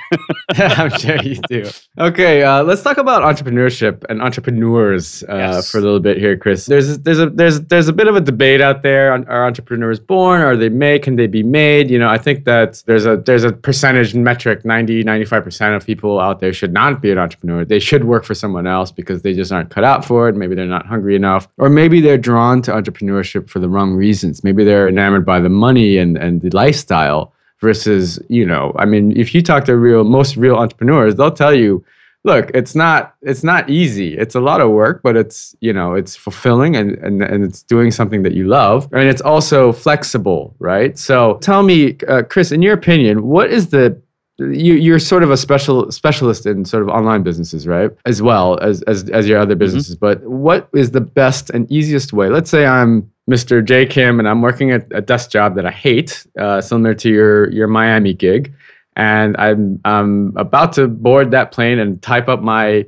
I'm 0.59 0.91
sure 0.99 1.17
you 1.23 1.37
do. 1.49 1.69
Okay, 1.99 2.43
uh, 2.43 2.63
let's 2.63 2.83
talk 2.83 2.99
about 2.99 3.23
entrepreneurship 3.23 4.05
and 4.09 4.21
entrepreneurs 4.23 5.23
uh, 5.29 5.37
Yes. 5.37 5.71
for 5.71 5.79
a 5.79 5.81
little 5.81 6.01
bit 6.01 6.19
here, 6.19 6.37
Chris. 6.37 6.67
There's 6.67 6.99
there's 7.01 7.19
a 7.19 7.29
there's 7.31 7.61
there's 7.63 7.89
a 7.89 7.93
bit 7.93 8.07
of 8.09 8.17
a 8.17 8.21
debate 8.21 8.61
out 8.61 8.83
there. 8.83 9.13
on- 9.13 9.25
Are 9.29 9.47
entrepreneurs 9.47 9.99
born? 9.99 10.41
Are 10.41 10.57
they 10.57 10.69
made? 10.69 11.03
Can 11.03 11.17
they 11.17 11.27
be 11.27 11.43
made? 11.43 11.91
You 11.91 11.99
know, 11.99 12.09
I 12.09 12.19
think 12.19 12.45
that 12.45 12.83
there's 12.87 13.07
a 13.07 13.17
there's 13.17 13.45
a 13.45 13.53
percentage 13.53 14.15
metric 14.15 14.65
90 14.65 15.03
95 15.05 15.45
percent 15.45 15.75
of 15.75 15.85
people 15.87 16.21
out 16.21 16.41
there 16.41 16.53
should 16.53 16.73
not 16.73 17.01
be 17.03 17.11
an 17.11 17.19
entrepreneur. 17.19 17.65
They 17.65 17.81
should 17.81 18.05
work 18.05 18.25
for 18.25 18.35
someone 18.35 18.67
else 18.67 18.91
because 18.93 19.23
they 19.23 19.35
just 19.35 19.53
aren't 19.53 19.71
cut 19.71 19.85
out 19.85 20.05
for 20.05 20.29
it. 20.29 20.37
Maybe 20.37 20.55
they're 20.55 20.67
not 20.67 20.87
hungry 20.87 21.17
enough, 21.17 21.49
or 21.59 21.69
maybe 21.69 22.01
they're 22.01 22.19
drawn 22.19 22.63
to 22.63 22.73
entrepreneurship 22.73 23.32
for 23.41 23.59
the 23.59 23.69
wrong 23.69 23.95
reasons. 23.95 24.45
Maybe 24.45 24.65
they're 24.65 24.89
enamored 24.89 25.25
by 25.25 25.41
the 25.41 25.49
money 25.49 25.97
and 25.97 26.19
and 26.19 26.43
the 26.43 26.51
lifestyle 26.51 27.33
versus 27.63 28.19
you 28.29 28.45
know 28.45 28.73
i 28.77 28.85
mean 28.85 29.17
if 29.17 29.35
you 29.35 29.41
talk 29.41 29.65
to 29.65 29.77
real 29.77 30.05
most 30.05 30.37
real 30.37 30.57
entrepreneurs 30.57 31.15
they'll 31.15 31.31
tell 31.31 31.55
you 31.55 31.83
look 32.25 32.51
it's 32.55 32.75
not 32.75 33.15
it's 33.23 33.45
not 33.45 33.71
easy 33.71 34.19
it's 34.19 34.35
a 34.35 34.41
lot 34.41 34.61
of 34.61 34.71
work 34.71 35.01
but 35.03 35.17
it's 35.17 35.57
you 35.61 35.73
know 35.73 35.95
it's 35.95 36.15
fulfilling 36.15 36.77
and 36.77 36.99
and, 36.99 37.23
and 37.23 37.45
it's 37.45 37.63
doing 37.63 37.91
something 37.91 38.23
that 38.25 38.33
you 38.33 38.47
love 38.49 38.89
and 38.93 39.09
it's 39.09 39.23
also 39.23 39.73
flexible 39.73 40.55
right 40.59 40.99
so 40.99 41.39
tell 41.39 41.63
me 41.63 41.97
uh, 42.09 42.23
chris 42.23 42.51
in 42.51 42.61
your 42.63 42.75
opinion 42.75 43.23
what 43.23 43.51
is 43.51 43.69
the 43.69 43.97
you, 44.39 44.75
you're 44.75 44.99
sort 44.99 45.23
of 45.23 45.31
a 45.31 45.37
special 45.37 45.91
specialist 45.93 46.47
in 46.47 46.65
sort 46.65 46.83
of 46.83 46.89
online 46.89 47.23
businesses, 47.23 47.67
right? 47.67 47.91
As 48.07 48.23
well 48.23 48.59
as 48.61 48.83
as, 48.85 49.09
as 49.11 49.29
your 49.29 49.39
other 49.39 49.55
businesses. 49.55 49.95
But 49.95 50.25
what 50.25 50.69
is 50.73 50.93
the 50.93 51.03
best 51.03 51.51
and 51.51 51.71
easiest 51.71 52.13
way? 52.13 52.29
Let's 52.29 52.51
say 52.51 52.67
I'm 52.67 53.12
Mr. 53.31 53.65
Jay 53.65 53.87
Kim 53.87 54.19
and 54.19 54.29
I'm 54.29 54.43
working 54.43 54.73
at 54.73 54.87
a 54.93 55.01
desk 55.01 55.31
job 55.31 55.55
that 55.55 55.67
I 55.67 55.71
hate, 55.71 56.27
uh, 56.39 56.61
similar 56.61 56.95
to 56.95 57.09
your 57.09 57.51
your 57.51 57.69
Miami 57.69 58.15
gig, 58.15 58.53
and 58.97 59.37
I'm 59.39 59.81
I'm 59.85 60.37
about 60.37 60.73
to 60.75 60.89
board 60.89 61.31
that 61.31 61.53
plane 61.53 61.79
and 61.79 62.03
type 62.03 62.29
up 62.29 62.43
my 62.43 62.85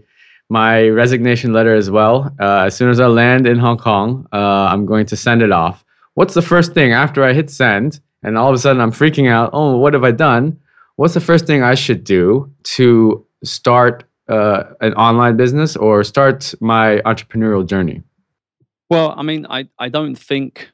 my 0.50 0.88
resignation 0.88 1.52
letter 1.52 1.74
as 1.74 1.90
well. 1.90 2.34
Uh, 2.40 2.64
as 2.66 2.76
soon 2.76 2.90
as 2.90 3.00
I 3.00 3.06
land 3.06 3.46
in 3.46 3.58
Hong 3.58 3.78
Kong, 3.78 4.26
uh, 4.32 4.68
I'm 4.70 4.86
going 4.86 5.06
to 5.06 5.16
send 5.16 5.42
it 5.42 5.52
off. 5.52 5.84
What's 6.14 6.34
the 6.34 6.42
first 6.42 6.74
thing 6.74 6.92
after 6.92 7.24
I 7.24 7.32
hit 7.32 7.50
send 7.50 8.00
and 8.22 8.36
all 8.36 8.48
of 8.48 8.54
a 8.54 8.58
sudden 8.58 8.80
I'm 8.80 8.92
freaking 8.92 9.28
out? 9.28 9.50
Oh, 9.52 9.76
what 9.76 9.94
have 9.94 10.04
I 10.04 10.10
done? 10.10 10.58
What's 10.96 11.14
the 11.14 11.20
first 11.20 11.46
thing 11.46 11.62
I 11.62 11.74
should 11.74 12.04
do 12.04 12.52
to 12.76 13.26
start 13.42 14.04
uh, 14.28 14.64
an 14.80 14.94
online 14.94 15.36
business 15.36 15.76
or 15.76 16.04
start 16.04 16.54
my 16.60 16.98
entrepreneurial 17.04 17.66
journey? 17.66 18.02
Well, 18.90 19.14
I 19.16 19.22
mean, 19.22 19.46
I, 19.48 19.68
I 19.78 19.88
don't 19.88 20.14
think 20.16 20.70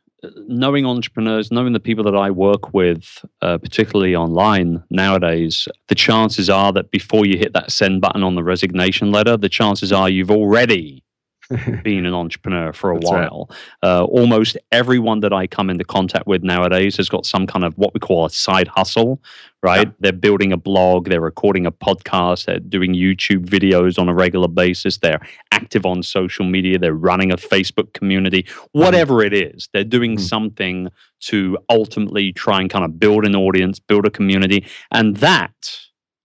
knowing 0.47 0.87
entrepreneurs, 0.87 1.50
knowing 1.50 1.73
the 1.73 1.81
people 1.81 2.05
that 2.05 2.17
I 2.17 2.31
work 2.31 2.75
with, 2.75 3.25
uh, 3.43 3.59
particularly 3.59 4.14
online 4.14 4.83
nowadays, 4.90 5.67
the 5.88 5.95
chances 5.95 6.50
are 6.50 6.73
that 6.73 6.90
before 6.90 7.25
you 7.26 7.38
hit 7.38 7.52
that 7.55 7.71
send 7.71 8.00
button 8.00 8.23
on 8.23 8.35
the 8.35 8.45
resignation 8.45 9.11
letter, 9.12 9.37
the 9.37 9.49
chances 9.49 9.93
are 9.93 10.09
you've 10.09 10.31
already 10.31 11.02
being 11.83 12.07
an 12.07 12.14
entrepreneur 12.14 12.73
for 12.73 12.92
a 12.92 12.95
That's 12.95 13.11
while. 13.11 13.49
Right. 13.83 13.90
Uh, 13.90 14.04
almost 14.04 14.57
everyone 14.73 15.21
that 15.21 15.33
I 15.33 15.47
come 15.47 15.71
into 15.71 15.85
contact 15.85 16.26
with 16.26 16.42
nowadays 16.42 16.97
has 16.97 17.09
got 17.09 17.26
some 17.26 17.47
kind 17.47 17.64
of 17.64 17.76
what 17.76 17.92
we 17.95 18.00
call 18.00 18.26
a 18.26 18.30
side 18.30 18.69
hustle, 18.69 19.21
right? 19.62 19.88
Yeah. 19.88 19.92
They're 20.00 20.12
building 20.12 20.52
a 20.52 20.57
blog, 20.57 21.09
they're 21.09 21.21
recording 21.21 21.66
a 21.66 21.73
podcast, 21.73 22.47
they're 22.47 22.61
doing 22.61 22.95
YouTube 22.95 23.47
videos 23.47 23.99
on 23.99 24.09
a 24.09 24.14
regular 24.14 24.49
basis, 24.49 24.99
they're 24.99 25.21
active 25.52 25.85
on 25.85 26.02
social 26.02 26.45
media, 26.45 26.78
they're 26.78 26.95
running 26.95 27.33
a 27.33 27.37
Facebook 27.37 27.92
community, 27.92 28.45
mm-hmm. 28.45 28.80
whatever 28.80 29.23
it 29.23 29.33
is, 29.33 29.69
they're 29.73 29.85
doing 29.85 30.16
mm. 30.16 30.21
something 30.21 30.88
to 31.21 31.59
ultimately 31.69 32.33
try 32.33 32.61
and 32.61 32.71
kind 32.71 32.85
of 32.85 32.99
build 32.99 33.26
an 33.26 33.37
audience, 33.37 33.78
build 33.78 34.07
a 34.07 34.11
community. 34.11 34.64
And 34.90 35.16
that 35.19 35.52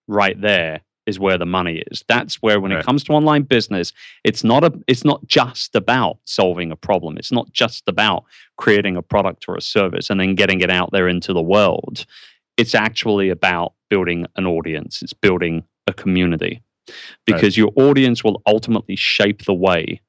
right 0.08 0.39
there 0.39 0.82
is 1.06 1.20
where 1.20 1.38
the 1.38 1.46
money 1.46 1.84
is. 1.92 2.04
That's 2.08 2.42
where 2.42 2.60
when 2.60 2.72
right. 2.72 2.80
it 2.80 2.86
comes 2.86 3.04
to 3.06 3.14
online 3.14 3.44
business, 3.44 3.94
it's 4.24 4.44
not 4.44 4.64
a 4.64 4.74
it's 4.88 5.06
not 5.06 5.26
just 5.28 5.76
about 5.76 6.18
solving 6.26 6.72
a 6.72 6.76
problem. 6.76 7.18
It's 7.18 7.32
not 7.32 7.52
just 7.54 7.84
about 7.88 8.24
creating 8.58 8.98
a 8.98 9.02
product 9.02 9.46
or 9.48 9.56
a 9.56 9.62
service 9.62 10.10
and 10.10 10.20
then 10.20 10.36
getting 10.36 10.62
it 10.62 10.70
out 10.70 10.92
there 10.92 11.08
into 11.08 11.34
the 11.34 11.42
world. 11.42 12.06
It's 12.58 12.76
actually 12.76 13.30
about 13.30 13.74
building 13.90 14.26
an 14.36 14.46
audience. 14.46 15.02
It's 15.02 15.14
building 15.14 15.64
a 15.88 15.94
community. 15.94 16.62
Because 17.26 17.58
right. 17.58 17.58
your 17.58 17.72
audience 17.76 18.24
will 18.24 18.42
ultimately 18.46 18.96
shape 18.96 19.46
the 19.46 19.54
way 19.54 20.02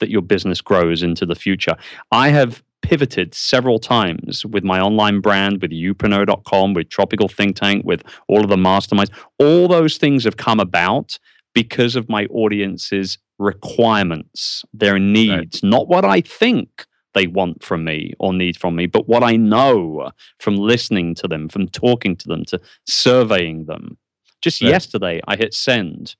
that 0.00 0.10
your 0.10 0.22
business 0.22 0.60
grows 0.60 1.02
into 1.02 1.26
the 1.26 1.34
future. 1.34 1.76
I 2.12 2.30
have 2.30 2.62
pivoted 2.84 3.34
several 3.34 3.78
times 3.78 4.44
with 4.44 4.62
my 4.62 4.78
online 4.78 5.20
brand, 5.20 5.62
with 5.62 5.70
youpreneur.com, 5.70 6.74
with 6.74 6.90
Tropical 6.90 7.28
Think 7.28 7.56
Tank, 7.56 7.82
with 7.86 8.02
all 8.28 8.44
of 8.44 8.50
the 8.50 8.56
masterminds. 8.56 9.10
All 9.38 9.68
those 9.68 9.96
things 9.96 10.22
have 10.24 10.36
come 10.36 10.60
about 10.60 11.18
because 11.54 11.96
of 11.96 12.10
my 12.10 12.26
audience's 12.26 13.16
requirements, 13.38 14.64
their 14.74 14.98
needs, 14.98 15.62
right. 15.62 15.70
not 15.70 15.88
what 15.88 16.04
I 16.04 16.20
think 16.20 16.84
they 17.14 17.26
want 17.26 17.62
from 17.64 17.84
me 17.84 18.12
or 18.18 18.34
need 18.34 18.58
from 18.58 18.76
me, 18.76 18.84
but 18.84 19.08
what 19.08 19.22
I 19.22 19.36
know 19.36 20.10
from 20.38 20.56
listening 20.56 21.14
to 21.16 21.28
them, 21.28 21.48
from 21.48 21.66
talking 21.68 22.16
to 22.16 22.28
them, 22.28 22.44
to 22.46 22.60
surveying 22.86 23.64
them. 23.64 23.96
Just 24.42 24.60
right. 24.60 24.68
yesterday, 24.68 25.22
I 25.26 25.36
hit 25.36 25.54
send 25.54 26.16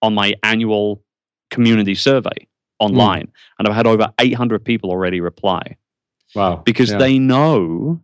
on 0.00 0.14
my 0.14 0.34
annual 0.42 1.04
community 1.50 1.94
survey 1.94 2.48
online, 2.80 3.26
mm. 3.26 3.32
and 3.60 3.68
I've 3.68 3.74
had 3.74 3.86
over 3.86 4.08
800 4.18 4.64
people 4.64 4.90
already 4.90 5.20
reply. 5.20 5.76
Wow. 6.34 6.62
Because 6.64 6.90
yeah. 6.90 6.98
they 6.98 7.18
know 7.18 8.00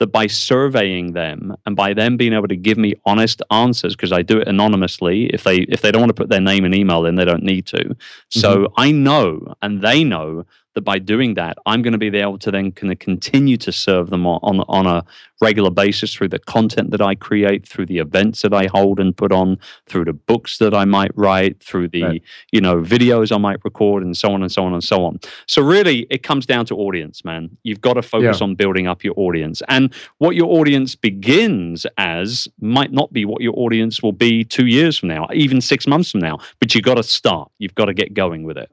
that 0.00 0.08
by 0.08 0.26
surveying 0.26 1.12
them 1.12 1.54
and 1.66 1.76
by 1.76 1.92
them 1.92 2.16
being 2.16 2.32
able 2.32 2.48
to 2.48 2.56
give 2.56 2.78
me 2.78 2.94
honest 3.04 3.42
answers 3.50 3.94
because 3.94 4.12
I 4.12 4.22
do 4.22 4.38
it 4.38 4.48
anonymously 4.48 5.26
if 5.26 5.44
they 5.44 5.58
if 5.68 5.82
they 5.82 5.92
don't 5.92 6.00
want 6.00 6.10
to 6.10 6.14
put 6.14 6.30
their 6.30 6.40
name 6.40 6.64
and 6.64 6.74
email 6.74 7.04
in 7.04 7.14
they 7.16 7.24
don't 7.26 7.42
need 7.42 7.66
to 7.66 7.94
so 8.30 8.56
mm-hmm. 8.56 8.74
I 8.78 8.90
know 8.92 9.54
and 9.60 9.82
they 9.82 10.02
know 10.02 10.46
that 10.74 10.82
by 10.82 10.98
doing 10.98 11.34
that, 11.34 11.58
I'm 11.66 11.82
going 11.82 11.92
to 11.92 11.98
be 11.98 12.16
able 12.16 12.38
to 12.38 12.50
then 12.50 12.72
kind 12.72 12.92
of 12.92 12.98
continue 12.98 13.56
to 13.58 13.72
serve 13.72 14.10
them 14.10 14.26
on, 14.26 14.40
on, 14.42 14.60
on 14.68 14.86
a 14.86 15.04
regular 15.40 15.70
basis 15.70 16.14
through 16.14 16.28
the 16.28 16.38
content 16.38 16.90
that 16.90 17.00
I 17.00 17.14
create, 17.14 17.66
through 17.66 17.86
the 17.86 17.98
events 17.98 18.42
that 18.42 18.52
I 18.52 18.66
hold 18.66 19.00
and 19.00 19.16
put 19.16 19.32
on, 19.32 19.58
through 19.86 20.04
the 20.04 20.12
books 20.12 20.58
that 20.58 20.74
I 20.74 20.84
might 20.84 21.10
write, 21.16 21.62
through 21.62 21.88
the 21.88 22.02
right. 22.02 22.22
you 22.52 22.60
know 22.60 22.76
videos 22.76 23.34
I 23.34 23.38
might 23.38 23.64
record, 23.64 24.02
and 24.02 24.16
so 24.16 24.32
on 24.32 24.42
and 24.42 24.52
so 24.52 24.64
on 24.64 24.72
and 24.72 24.84
so 24.84 25.04
on. 25.04 25.18
So 25.46 25.62
really, 25.62 26.06
it 26.10 26.22
comes 26.22 26.46
down 26.46 26.66
to 26.66 26.76
audience, 26.76 27.24
man. 27.24 27.56
You've 27.62 27.80
got 27.80 27.94
to 27.94 28.02
focus 28.02 28.40
yeah. 28.40 28.44
on 28.44 28.54
building 28.54 28.86
up 28.86 29.02
your 29.02 29.14
audience, 29.16 29.62
and 29.68 29.92
what 30.18 30.36
your 30.36 30.48
audience 30.58 30.94
begins 30.94 31.86
as 31.98 32.46
might 32.60 32.92
not 32.92 33.12
be 33.12 33.24
what 33.24 33.40
your 33.40 33.54
audience 33.56 34.02
will 34.02 34.12
be 34.12 34.44
two 34.44 34.66
years 34.66 34.98
from 34.98 35.08
now, 35.08 35.26
even 35.32 35.60
six 35.60 35.86
months 35.86 36.10
from 36.10 36.20
now. 36.20 36.38
But 36.60 36.74
you've 36.74 36.84
got 36.84 36.94
to 36.94 37.02
start. 37.02 37.50
You've 37.58 37.74
got 37.74 37.86
to 37.86 37.94
get 37.94 38.14
going 38.14 38.44
with 38.44 38.58
it. 38.58 38.70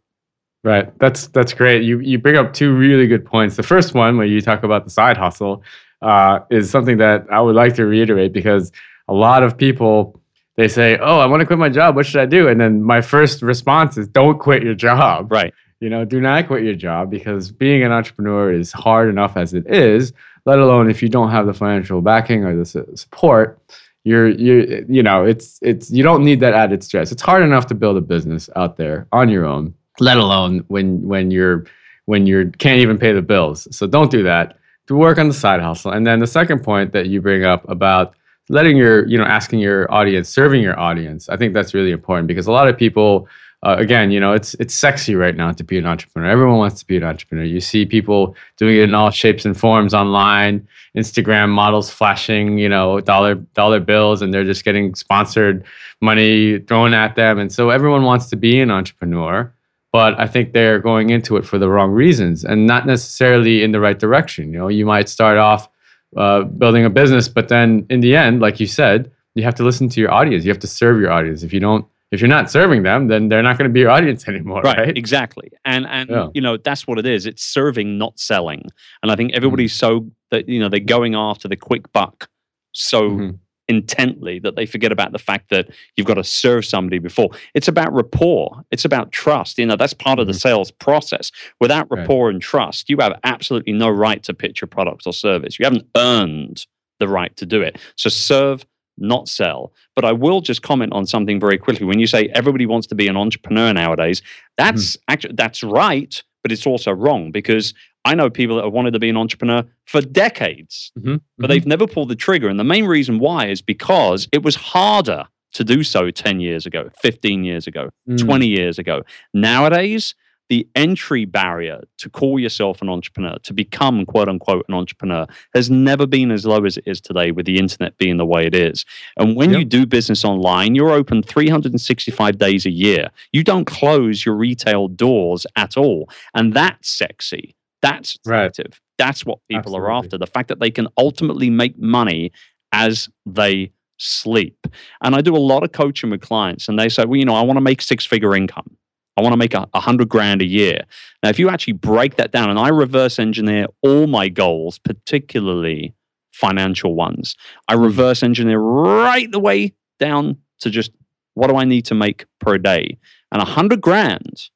Right. 0.64 0.98
That's 1.00 1.28
that's 1.28 1.54
great. 1.54 1.84
You 1.84 2.00
you 2.00 2.18
bring 2.18 2.36
up 2.36 2.54
two 2.54 2.76
really 2.76 3.08
good 3.08 3.26
points. 3.26 3.56
The 3.56 3.64
first 3.64 3.94
one, 3.94 4.18
where 4.18 4.26
you 4.26 4.42
talk 4.42 4.64
about 4.64 4.84
the 4.84 4.90
side 4.90 5.16
hustle, 5.16 5.64
uh, 6.02 6.40
is 6.50 6.70
something 6.70 6.98
that 6.98 7.26
I 7.32 7.42
would 7.42 7.56
like 7.56 7.76
to 7.76 7.86
reiterate 7.86 8.34
because 8.34 8.72
a 9.08 9.14
lot 9.14 9.44
of 9.44 9.58
people 9.58 10.20
they 10.56 10.68
say, 10.68 10.98
"Oh, 10.98 11.20
I 11.20 11.26
want 11.28 11.42
to 11.42 11.46
quit 11.46 11.60
my 11.60 11.70
job. 11.70 11.96
What 11.96 12.06
should 12.06 12.20
I 12.22 12.26
do?" 12.26 12.48
And 12.48 12.60
then 12.60 12.84
my 12.84 13.02
first 13.02 13.42
response 13.42 13.98
is, 13.98 14.08
"Don't 14.08 14.40
quit 14.40 14.64
your 14.64 14.76
job." 14.76 15.32
Right. 15.38 15.54
You 15.80 15.92
know, 15.92 16.04
do 16.06 16.20
not 16.20 16.48
quit 16.48 16.64
your 16.64 16.74
job 16.74 17.12
because 17.12 17.52
being 17.52 17.84
an 17.84 17.92
entrepreneur 17.92 18.52
is 18.52 18.72
hard 18.72 19.10
enough 19.10 19.38
as 19.38 19.54
it 19.54 19.68
is. 19.68 20.12
Let 20.46 20.58
alone 20.58 20.90
if 20.90 21.04
you 21.04 21.10
don't 21.10 21.30
have 21.30 21.46
the 21.46 21.54
financial 21.54 22.02
backing 22.02 22.44
or 22.44 22.56
the 22.56 22.66
support, 22.96 23.62
you're 24.04 24.28
you 24.28 24.86
you 24.90 25.04
know 25.04 25.24
it's 25.24 25.60
it's 25.62 25.92
you 25.92 26.02
don't 26.02 26.24
need 26.26 26.40
that 26.40 26.56
added 26.56 26.84
stress. 26.84 27.12
It's 27.12 27.22
hard 27.22 27.44
enough 27.44 27.68
to 27.68 27.76
build 27.76 27.96
a 27.96 28.02
business 28.02 28.50
out 28.56 28.78
there 28.78 29.08
on 29.12 29.30
your 29.30 29.46
own 29.46 29.76
let 30.00 30.18
alone 30.18 30.64
when 30.68 31.02
when 31.08 31.32
you're 31.32 31.66
when 32.06 32.26
you 32.26 32.52
can't 32.58 32.80
even 32.80 32.98
pay 32.98 33.14
the 33.14 33.22
bills. 33.22 33.68
So 33.76 33.86
don't 33.86 34.10
do 34.10 34.24
that. 34.24 34.58
Do 34.88 34.96
work 34.96 35.18
on 35.18 35.28
the 35.28 35.34
side 35.34 35.62
hustle. 35.62 35.92
And 35.92 36.08
then 36.08 36.20
the 36.20 36.28
second 36.28 36.64
point 36.64 36.94
that 36.94 37.08
you 37.08 37.22
bring 37.22 37.44
up 37.44 37.70
about 37.70 38.16
letting 38.50 38.78
your 38.78 39.06
you 39.08 39.18
know 39.18 39.26
asking 39.26 39.60
your 39.60 39.92
audience, 39.92 40.30
serving 40.30 40.62
your 40.62 40.80
audience, 40.80 41.30
I 41.30 41.38
think 41.38 41.54
that's 41.54 41.74
really 41.74 41.92
important 41.92 42.28
because 42.28 42.48
a 42.48 42.52
lot 42.52 42.68
of 42.68 42.78
people. 42.78 43.28
Uh, 43.64 43.76
again, 43.80 44.12
you 44.12 44.20
know, 44.20 44.34
it's 44.34 44.54
it's 44.60 44.76
sexy 44.76 45.16
right 45.16 45.36
now 45.36 45.52
to 45.52 45.64
be 45.64 45.80
an 45.80 45.88
entrepreneur. 45.88 46.30
Everyone 46.30 46.60
wants 46.60 46.80
to 46.80 46.86
be 46.86 46.96
an 46.96 47.04
entrepreneur. 47.04 47.44
You 47.44 47.60
see 47.60 47.88
people 47.88 48.36
doing 48.56 48.78
it 48.78 48.84
in 48.84 48.94
all 48.94 49.10
shapes 49.10 49.46
and 49.46 49.60
forms 49.60 49.96
online. 49.96 50.66
Instagram 50.96 51.50
models 51.50 51.90
flashing, 51.90 52.60
you 52.60 52.70
know, 52.70 53.00
dollar 53.02 53.34
dollar 53.34 53.80
bills, 53.80 54.22
and 54.22 54.32
they're 54.32 54.46
just 54.46 54.64
getting 54.64 54.94
sponsored 54.94 55.66
money 56.02 56.60
thrown 56.60 56.94
at 56.94 57.16
them. 57.16 57.40
And 57.40 57.52
so 57.52 57.72
everyone 57.72 58.04
wants 58.04 58.28
to 58.30 58.36
be 58.36 58.62
an 58.62 58.70
entrepreneur 58.70 59.52
but 59.92 60.20
I 60.20 60.28
think 60.28 60.54
they're 60.54 60.80
going 60.80 61.10
into 61.10 61.38
it 61.38 61.46
for 61.46 61.58
the 61.58 61.70
wrong 61.70 61.92
reasons 61.92 62.44
and 62.44 62.68
not 62.68 62.86
necessarily 62.86 63.64
in 63.64 63.72
the 63.72 63.80
right 63.80 63.98
direction. 63.98 64.52
You 64.52 64.60
know, 64.60 64.68
you 64.68 64.86
might 64.86 65.10
start 65.10 65.38
off 65.38 65.70
uh, 66.16 66.44
building 66.44 66.86
a 66.86 66.90
business, 66.90 67.28
but 67.28 67.48
then 67.48 67.86
in 67.90 68.02
the 68.02 68.16
end, 68.16 68.42
like 68.42 68.60
you 68.60 68.68
said, 68.68 69.12
you 69.36 69.44
have 69.44 69.56
to 69.56 69.64
listen 69.64 69.88
to 69.90 70.02
your 70.02 70.12
audience. 70.12 70.46
You 70.46 70.52
have 70.52 70.60
to 70.60 70.68
serve 70.68 71.00
your 71.00 71.12
audience. 71.12 71.44
If 71.44 71.54
you 71.54 71.60
don't, 71.60 71.86
if 72.12 72.22
you're 72.22 72.30
not 72.30 72.50
serving 72.50 72.84
them, 72.84 73.08
then 73.08 73.28
they're 73.28 73.44
not 73.44 73.58
going 73.58 73.70
to 73.70 73.74
be 73.74 73.82
your 73.82 73.90
audience 73.90 74.28
anymore, 74.28 74.62
right? 74.62 74.78
right? 74.78 74.98
Exactly, 74.98 75.52
and 75.64 75.86
and 75.88 76.10
yeah. 76.10 76.30
you 76.34 76.42
know 76.42 76.58
that's 76.58 76.88
what 76.88 76.98
it 76.98 77.06
is. 77.06 77.26
It's 77.26 77.44
serving, 77.44 77.98
not 77.98 78.20
selling. 78.20 78.64
And 79.04 79.12
I 79.12 79.16
think 79.16 79.34
everybody's 79.34 79.74
mm-hmm. 79.74 80.06
so 80.06 80.12
that 80.32 80.50
you 80.50 80.60
know 80.60 80.70
they're 80.70 80.80
going 80.80 81.14
after 81.14 81.48
the 81.48 81.56
quick 81.56 81.92
buck 81.92 82.30
so 82.72 83.10
mm-hmm 83.10 83.36
intently 83.68 84.40
that 84.40 84.56
they 84.56 84.66
forget 84.66 84.92
about 84.92 85.12
the 85.12 85.20
fact 85.20 85.50
that 85.50 85.70
you've 85.96 86.08
got 86.08 86.16
to 86.16 86.24
serve 86.24 86.66
somebody 86.66 87.00
before. 87.00 87.30
It's 87.54 87.68
about 87.68 87.94
rapport. 87.94 88.64
It's 88.72 88.86
about 88.86 89.12
trust. 89.12 89.58
You 89.58 89.66
know, 89.66 89.76
that's 89.76 89.94
part 89.94 90.20
of 90.20 90.28
the 90.28 90.34
mm-hmm. 90.34 90.40
sales 90.40 90.72
process. 90.72 91.32
Without 91.60 91.90
rapport 91.90 92.28
right. 92.28 92.36
and 92.36 92.42
trust, 92.42 92.90
you 92.90 92.98
have 93.00 93.20
absolutely 93.24 93.74
no 93.74 93.90
right 93.90 94.24
to 94.24 94.34
pitch 94.34 94.62
your 94.62 94.68
product 94.68 95.04
or 95.06 95.14
service. 95.14 95.60
You 95.60 95.66
haven't 95.66 95.88
earned 95.96 96.66
the 97.00 97.08
right 97.08 97.36
to 97.38 97.46
do 97.46 97.62
it. 97.62 97.78
So 97.96 98.10
serve, 98.10 98.66
not 98.98 99.28
sell. 99.28 99.74
But 99.96 100.06
I 100.06 100.12
will 100.12 100.42
just 100.42 100.62
comment 100.62 100.94
on 100.94 101.06
something 101.06 101.40
very 101.40 101.58
quickly. 101.58 101.86
When 101.86 102.00
you 102.00 102.08
say 102.08 102.28
everybody 102.34 102.66
wants 102.66 102.88
to 102.88 102.96
be 102.96 103.08
an 103.08 103.18
entrepreneur 103.18 103.74
nowadays, 103.74 104.22
that's 104.58 104.98
mm-hmm. 104.98 105.12
actually 105.12 105.36
that's 105.36 105.64
right, 105.64 106.24
but 106.42 106.52
it's 106.52 106.66
also 106.66 106.92
wrong 106.92 107.32
because 107.32 107.74
I 108.08 108.16
know 108.16 108.30
people 108.30 108.56
that 108.56 108.64
have 108.64 108.72
wanted 108.72 108.92
to 108.94 109.00
be 109.00 109.10
an 109.10 109.18
entrepreneur 109.18 109.64
for 109.86 110.00
decades, 110.00 110.94
mm-hmm. 110.98 111.16
but 111.16 111.20
mm-hmm. 111.20 111.48
they've 111.50 111.66
never 111.66 111.86
pulled 111.86 112.08
the 112.08 112.16
trigger. 112.16 112.48
And 112.48 112.58
the 112.58 112.64
main 112.64 112.86
reason 112.86 113.20
why 113.20 113.48
is 113.48 113.62
because 113.62 114.30
it 114.32 114.44
was 114.44 114.56
harder 114.56 115.28
to 115.54 115.64
do 115.66 115.84
so 115.84 116.10
10 116.10 116.40
years 116.40 116.66
ago, 116.66 116.90
15 117.02 117.44
years 117.44 117.68
ago, 117.68 117.90
mm. 118.08 118.18
20 118.18 118.48
years 118.48 118.80
ago. 118.80 119.02
Nowadays, 119.34 120.16
the 120.50 120.66
entry 120.76 121.26
barrier 121.26 121.82
to 121.98 122.10
call 122.10 122.40
yourself 122.40 122.82
an 122.82 122.88
entrepreneur, 122.88 123.38
to 123.44 123.54
become 123.54 124.06
quote 124.06 124.30
unquote 124.30 124.66
an 124.70 124.76
entrepreneur, 124.76 125.28
has 125.54 125.70
never 125.70 126.08
been 126.08 126.32
as 126.32 126.46
low 126.46 126.64
as 126.64 126.78
it 126.78 126.86
is 126.88 127.02
today 127.02 127.32
with 127.32 127.46
the 127.46 127.60
internet 127.60 127.98
being 127.98 128.16
the 128.16 128.26
way 128.26 128.46
it 128.46 128.56
is. 128.56 128.86
And 129.18 129.36
when 129.36 129.50
yep. 129.52 129.60
you 129.60 129.66
do 129.66 129.86
business 129.86 130.24
online, 130.24 130.76
you're 130.76 130.92
open 130.92 131.24
365 131.24 132.38
days 132.38 132.66
a 132.66 132.72
year. 132.72 133.10
You 133.34 133.44
don't 133.44 133.66
close 133.66 134.26
your 134.26 134.36
retail 134.36 134.88
doors 134.88 135.46
at 135.58 135.76
all. 135.76 136.10
And 136.34 136.54
that's 136.54 136.90
sexy. 136.90 137.57
That's 137.82 138.16
attractive. 138.16 138.66
Right. 138.72 138.80
That's 138.98 139.26
what 139.26 139.40
people 139.50 139.60
Absolutely. 139.76 139.88
are 139.88 139.92
after. 139.92 140.18
The 140.18 140.28
fact 140.28 140.48
that 140.50 140.60
they 140.60 140.72
can 140.72 140.88
ultimately 140.98 141.50
make 141.50 141.78
money 141.78 142.32
as 142.72 143.10
they 143.26 143.72
sleep. 143.98 144.68
And 145.04 145.16
I 145.16 145.22
do 145.22 145.36
a 145.36 145.40
lot 145.40 145.64
of 145.64 145.72
coaching 145.72 146.10
with 146.10 146.22
clients, 146.22 146.68
and 146.68 146.80
they 146.80 146.90
say, 146.90 147.06
well, 147.06 147.18
you 147.18 147.26
know, 147.26 147.36
I 147.36 147.42
want 147.42 147.58
to 147.58 147.62
make 147.62 147.82
six 147.82 148.06
figure 148.06 148.36
income. 148.36 148.78
I 149.18 149.22
want 149.22 149.34
to 149.34 149.38
make 149.38 149.54
a, 149.54 149.68
a 149.74 149.80
hundred 149.80 150.10
grand 150.10 150.42
a 150.42 150.46
year. 150.46 150.82
Now, 151.24 151.30
if 151.30 151.40
you 151.40 151.50
actually 151.50 151.74
break 151.74 152.16
that 152.16 152.32
down, 152.32 152.50
and 152.50 152.60
I 152.60 152.70
reverse 152.70 153.20
engineer 153.20 153.68
all 153.82 154.08
my 154.08 154.30
goals, 154.30 154.78
particularly 154.80 155.94
financial 156.34 156.94
ones, 156.94 157.36
I 157.68 157.74
mm-hmm. 157.74 157.84
reverse 157.84 158.24
engineer 158.24 158.60
right 158.60 159.32
the 159.32 159.40
way 159.40 159.74
down 160.00 160.38
to 160.60 160.70
just 160.70 160.92
what 161.34 161.50
do 161.50 161.56
I 161.56 161.66
need 161.66 161.86
to 161.86 161.96
make 161.96 162.26
per 162.40 162.58
day? 162.58 162.98
And 163.32 163.42
a 163.42 163.46
hundred 163.46 163.82
grand 163.82 164.50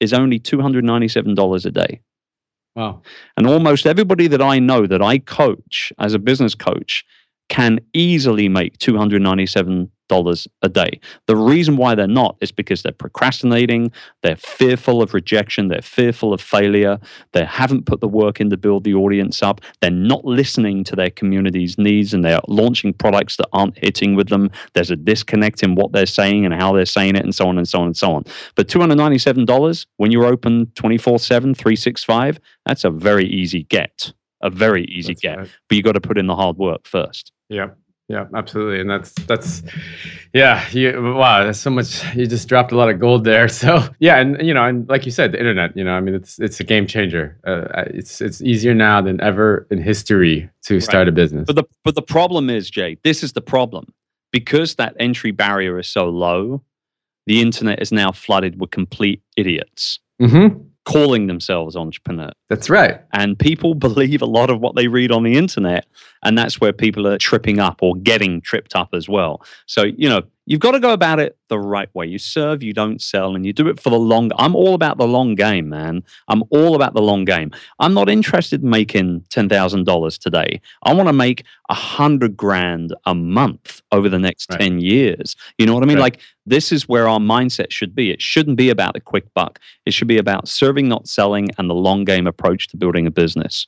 is 0.00 0.12
only 0.12 0.38
$297 0.38 1.66
a 1.66 1.70
day. 1.70 2.00
Wow. 2.74 3.02
And 3.36 3.46
almost 3.46 3.86
everybody 3.86 4.26
that 4.28 4.42
I 4.42 4.58
know 4.58 4.86
that 4.86 5.00
I 5.00 5.18
coach 5.18 5.92
as 5.98 6.12
a 6.12 6.18
business 6.18 6.54
coach 6.54 7.04
can 7.48 7.78
easily 7.94 8.48
make 8.48 8.78
297 8.78 9.90
dollars 10.08 10.46
a 10.62 10.68
day. 10.68 11.00
The 11.26 11.36
reason 11.36 11.76
why 11.76 11.94
they're 11.94 12.06
not 12.06 12.36
is 12.40 12.52
because 12.52 12.82
they're 12.82 12.92
procrastinating, 12.92 13.90
they're 14.22 14.36
fearful 14.36 15.02
of 15.02 15.14
rejection, 15.14 15.68
they're 15.68 15.82
fearful 15.82 16.32
of 16.32 16.40
failure, 16.40 16.98
they 17.32 17.44
haven't 17.44 17.86
put 17.86 18.00
the 18.00 18.08
work 18.08 18.40
in 18.40 18.50
to 18.50 18.56
build 18.56 18.84
the 18.84 18.94
audience 18.94 19.42
up, 19.42 19.60
they're 19.80 19.90
not 19.90 20.24
listening 20.24 20.84
to 20.84 20.96
their 20.96 21.10
community's 21.10 21.78
needs 21.78 22.14
and 22.14 22.24
they're 22.24 22.40
launching 22.48 22.92
products 22.92 23.36
that 23.36 23.48
aren't 23.52 23.76
hitting 23.78 24.14
with 24.14 24.28
them. 24.28 24.50
There's 24.74 24.90
a 24.90 24.96
disconnect 24.96 25.62
in 25.62 25.74
what 25.74 25.92
they're 25.92 26.06
saying 26.06 26.44
and 26.44 26.54
how 26.54 26.72
they're 26.72 26.86
saying 26.86 27.16
it 27.16 27.24
and 27.24 27.34
so 27.34 27.48
on 27.48 27.58
and 27.58 27.68
so 27.68 27.80
on 27.80 27.86
and 27.86 27.96
so 27.96 28.12
on. 28.14 28.24
But 28.54 28.68
$297 28.68 29.86
when 29.96 30.10
you're 30.10 30.26
open 30.26 30.66
24/7 30.74 31.56
365, 31.56 32.38
that's 32.64 32.84
a 32.84 32.90
very 32.90 33.26
easy 33.26 33.64
get. 33.64 34.12
A 34.42 34.50
very 34.50 34.84
easy 34.84 35.14
that's 35.14 35.22
get. 35.22 35.38
Right. 35.38 35.50
But 35.68 35.76
you 35.76 35.82
got 35.82 35.92
to 35.92 36.00
put 36.00 36.18
in 36.18 36.26
the 36.26 36.36
hard 36.36 36.58
work 36.58 36.86
first. 36.86 37.32
Yeah. 37.48 37.70
Yeah, 38.08 38.26
absolutely, 38.36 38.80
and 38.80 38.88
that's 38.88 39.12
that's 39.26 39.64
yeah. 40.32 40.64
You, 40.70 41.14
wow, 41.16 41.42
that's 41.42 41.58
so 41.58 41.70
much. 41.70 42.04
You 42.14 42.28
just 42.28 42.48
dropped 42.48 42.70
a 42.70 42.76
lot 42.76 42.88
of 42.88 43.00
gold 43.00 43.24
there. 43.24 43.48
So 43.56 43.82
yeah, 43.98 44.18
and 44.18 44.40
you 44.46 44.54
know, 44.54 44.62
and 44.62 44.88
like 44.88 45.06
you 45.06 45.10
said, 45.10 45.32
the 45.32 45.40
internet. 45.40 45.76
You 45.76 45.82
know, 45.82 45.90
I 45.90 46.00
mean, 46.00 46.14
it's 46.14 46.38
it's 46.38 46.60
a 46.60 46.64
game 46.64 46.86
changer. 46.86 47.36
Uh, 47.44 47.82
it's 47.86 48.20
it's 48.20 48.40
easier 48.42 48.74
now 48.74 49.00
than 49.00 49.20
ever 49.20 49.66
in 49.72 49.82
history 49.82 50.48
to 50.66 50.78
start 50.78 51.00
right. 51.00 51.08
a 51.08 51.12
business. 51.12 51.46
But 51.48 51.56
the 51.56 51.64
but 51.82 51.96
the 51.96 52.02
problem 52.02 52.48
is, 52.48 52.70
Jay, 52.70 52.96
this 53.02 53.24
is 53.24 53.32
the 53.32 53.40
problem 53.40 53.92
because 54.30 54.76
that 54.76 54.94
entry 55.00 55.32
barrier 55.32 55.76
is 55.80 55.88
so 55.88 56.08
low. 56.08 56.62
The 57.26 57.40
internet 57.40 57.82
is 57.82 57.90
now 57.90 58.12
flooded 58.12 58.60
with 58.60 58.70
complete 58.70 59.20
idiots. 59.36 59.98
Mm-hmm 60.22 60.62
calling 60.86 61.26
themselves 61.26 61.76
entrepreneur. 61.76 62.30
That's 62.48 62.70
right. 62.70 63.00
And 63.12 63.38
people 63.38 63.74
believe 63.88 64.22
a 64.22 64.26
lot 64.26 64.48
of 64.48 64.60
what 64.60 64.76
they 64.76 64.88
read 64.88 65.12
on 65.12 65.24
the 65.24 65.34
internet. 65.34 65.86
And 66.22 66.38
that's 66.38 66.60
where 66.60 66.72
people 66.72 67.06
are 67.06 67.18
tripping 67.18 67.58
up 67.58 67.82
or 67.82 67.94
getting 67.96 68.40
tripped 68.40 68.74
up 68.74 68.90
as 68.94 69.08
well. 69.08 69.44
So, 69.66 69.82
you 69.82 70.08
know, 70.08 70.22
you've 70.46 70.60
got 70.60 70.70
to 70.72 70.80
go 70.80 70.92
about 70.92 71.20
it 71.20 71.36
the 71.48 71.58
right 71.58 71.92
way. 71.94 72.06
You 72.06 72.18
serve, 72.18 72.62
you 72.62 72.72
don't 72.72 73.02
sell, 73.02 73.34
and 73.34 73.44
you 73.44 73.52
do 73.52 73.68
it 73.68 73.78
for 73.78 73.90
the 73.90 73.98
long. 73.98 74.30
I'm 74.38 74.56
all 74.56 74.74
about 74.74 74.96
the 74.96 75.06
long 75.06 75.34
game, 75.34 75.68
man. 75.68 76.02
I'm 76.28 76.42
all 76.50 76.74
about 76.74 76.94
the 76.94 77.02
long 77.02 77.24
game. 77.24 77.50
I'm 77.80 77.92
not 77.92 78.08
interested 78.08 78.62
in 78.62 78.70
making 78.70 79.24
ten 79.28 79.48
thousand 79.48 79.84
dollars 79.84 80.16
today. 80.16 80.60
I 80.84 80.94
want 80.94 81.08
to 81.08 81.12
make 81.12 81.44
a 81.68 81.74
hundred 81.74 82.36
grand 82.36 82.94
a 83.04 83.14
month 83.14 83.82
over 83.92 84.08
the 84.08 84.18
next 84.18 84.50
right. 84.50 84.60
ten 84.60 84.80
years. 84.80 85.36
You 85.58 85.66
know 85.66 85.74
what 85.74 85.82
I 85.82 85.86
mean? 85.86 85.98
Right. 85.98 86.14
Like 86.14 86.20
this 86.46 86.72
is 86.72 86.88
where 86.88 87.08
our 87.08 87.18
mindset 87.18 87.70
should 87.70 87.94
be. 87.94 88.10
It 88.10 88.22
shouldn't 88.22 88.56
be 88.56 88.70
about 88.70 88.96
a 88.96 89.00
quick 89.00 89.32
buck. 89.34 89.58
It 89.84 89.92
should 89.92 90.08
be 90.08 90.18
about 90.18 90.48
serving, 90.48 90.88
not 90.88 91.08
selling, 91.08 91.50
and 91.58 91.68
the 91.68 91.74
long 91.74 92.04
game 92.04 92.26
approach 92.26 92.68
to 92.68 92.76
building 92.76 93.06
a 93.06 93.10
business. 93.10 93.66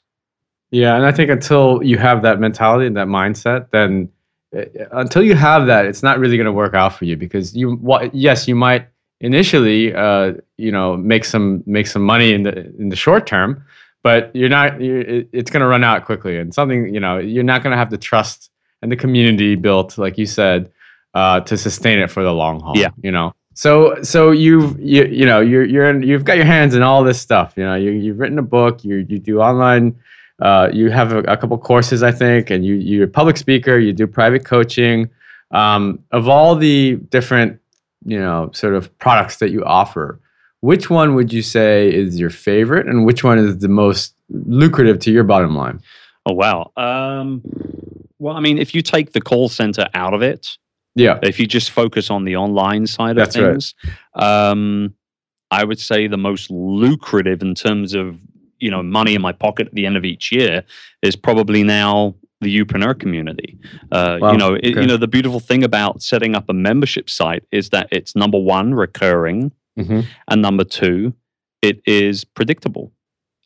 Yeah, 0.71 0.97
and 0.97 1.07
I 1.07 1.12
think 1.12 1.31
until 1.31 1.83
you 1.83 1.97
have 1.99 2.23
that 2.23 2.41
mentality 2.41 2.87
and 2.87 2.97
that 2.97 3.07
mindset, 3.07 3.71
then 3.71 4.11
until 4.53 5.23
you 5.23 5.35
have 5.35 5.67
that, 5.67 5.87
it's 5.87 6.03
not 6.03 6.19
really 6.19 6.37
going 6.37 6.47
to 6.47 6.53
work 6.53 6.75
out 6.75 6.95
for 6.95 7.05
you 7.05 7.17
because 7.17 7.55
you, 7.55 7.77
what, 7.77 8.15
yes, 8.15 8.49
you 8.49 8.55
might 8.55 8.87
initially, 9.21 9.95
uh, 9.95 10.35
you 10.57 10.73
know, 10.73 10.97
make 10.97 11.25
some 11.25 11.63
make 11.67 11.87
some 11.87 12.03
money 12.03 12.33
in 12.33 12.43
the 12.45 12.59
in 12.79 12.89
the 12.89 12.97
short 12.97 13.27
term, 13.27 13.65
but 14.03 14.35
you're 14.35 14.49
not. 14.49 14.81
You're, 14.81 15.25
it's 15.33 15.51
going 15.51 15.61
to 15.61 15.67
run 15.67 15.85
out 15.85 16.05
quickly, 16.05 16.39
and 16.39 16.55
something 16.55 16.93
you 16.93 17.01
know, 17.01 17.19
you're 17.19 17.45
not 17.45 17.63
going 17.63 17.73
to 17.73 17.77
have 17.77 17.91
the 17.91 17.99
trust 17.99 18.51
and 18.83 18.91
the 18.93 18.97
community 18.97 19.55
built, 19.55 19.99
like 19.99 20.17
you 20.17 20.27
said, 20.27 20.71
uh, 21.15 21.41
to 21.41 21.57
sustain 21.57 21.99
it 21.99 22.11
for 22.11 22.23
the 22.23 22.33
long 22.33 22.61
haul. 22.61 22.77
Yeah, 22.77 22.91
you 23.03 23.11
know. 23.11 23.35
So 23.55 24.01
so 24.03 24.31
you've 24.31 24.79
you 24.79 25.05
you 25.07 25.27
know 25.27 25.41
you're 25.41 25.65
you're 25.65 25.91
in, 25.91 26.03
you've 26.03 26.25
got 26.25 26.37
your 26.37 26.47
hands 26.47 26.75
in 26.75 26.83
all 26.83 27.03
this 27.03 27.21
stuff. 27.21 27.55
You 27.57 27.65
know, 27.65 27.75
you 27.75 27.91
you've 27.91 28.19
written 28.19 28.39
a 28.39 28.43
book. 28.43 28.85
You 28.85 29.05
you 29.09 29.19
do 29.19 29.41
online 29.41 29.99
uh, 30.40 30.70
you 30.72 30.90
have 30.90 31.12
a, 31.12 31.18
a, 31.20 31.37
couple 31.37 31.59
courses, 31.59 32.03
I 32.03 32.12
think, 32.12 32.51
and 32.51 32.64
you 32.64 32.74
you're 32.74 33.05
a 33.05 33.11
public 33.11 33.37
speaker. 33.37 33.79
You 33.79 33.92
do 33.92 34.07
private 34.07 34.44
coaching. 34.44 35.11
Um, 35.51 35.98
of 36.12 36.29
all 36.29 36.55
the 36.55 36.96
different, 37.09 37.59
you 38.05 38.18
know, 38.18 38.51
sort 38.53 38.74
of 38.74 38.96
products 38.98 39.38
that 39.38 39.51
you 39.51 39.64
offer, 39.64 40.20
which 40.61 40.90
one 40.90 41.14
would 41.14 41.33
you 41.33 41.42
say 41.42 41.92
is 41.92 42.20
your 42.20 42.31
favorite, 42.31 42.87
and 42.87 43.05
which 43.07 43.24
one 43.24 43.38
is 43.38 43.59
the 43.59 43.68
most 43.68 44.14
lucrative 44.29 44.98
to 45.01 45.11
your 45.11 45.24
bottom 45.24 45.57
line? 45.57 45.81
Oh 46.27 46.35
wow. 46.35 46.70
Um, 46.77 47.42
well, 48.18 48.37
I 48.37 48.40
mean, 48.40 48.59
if 48.59 48.74
you 48.74 48.83
take 48.83 49.12
the 49.12 49.20
call 49.20 49.48
center 49.48 49.88
out 49.94 50.14
of 50.14 50.22
it, 50.22 50.59
yeah. 50.98 51.18
If 51.22 51.38
you 51.38 51.46
just 51.46 51.70
focus 51.70 52.11
on 52.11 52.24
the 52.24 52.37
online 52.37 52.87
side 52.87 53.12
of 53.12 53.16
That's 53.16 53.37
things, 53.37 53.74
right. 54.16 54.51
um, 54.51 54.94
I 55.51 55.64
would 55.64 55.79
say 55.79 56.09
the 56.09 56.16
most 56.16 56.51
lucrative 56.51 57.40
in 57.40 57.55
terms 57.55 57.94
of 57.94 58.18
you 58.59 58.71
know 58.71 58.83
money 58.83 59.14
in 59.14 59.23
my 59.23 59.33
pocket 59.33 59.68
at 59.68 59.75
the 59.75 59.87
end 59.87 59.97
of 59.97 60.05
each 60.05 60.33
year 60.33 60.64
is 61.03 61.16
probably 61.16 61.62
now 61.62 62.14
the 62.40 62.57
Youpreneur 62.57 62.99
community. 62.99 63.59
Uh, 63.90 64.18
wow. 64.21 64.33
You 64.33 64.38
know, 64.38 64.55
it, 64.55 64.77
you 64.77 64.87
know 64.87 64.97
the 64.97 65.09
beautiful 65.09 65.40
thing 65.40 65.64
about 65.64 66.03
setting 66.03 66.35
up 66.35 66.49
a 66.49 66.53
membership 66.53 67.11
site 67.11 67.44
is 67.51 67.71
that 67.71 67.88
it's 67.90 68.14
number 68.14 68.38
one 68.38 68.75
recurring, 68.75 69.53
mm-hmm. 69.79 70.01
and 70.29 70.42
number 70.42 70.64
two, 70.64 71.12
it 71.62 71.81
is 71.87 72.25
predictable. 72.25 72.92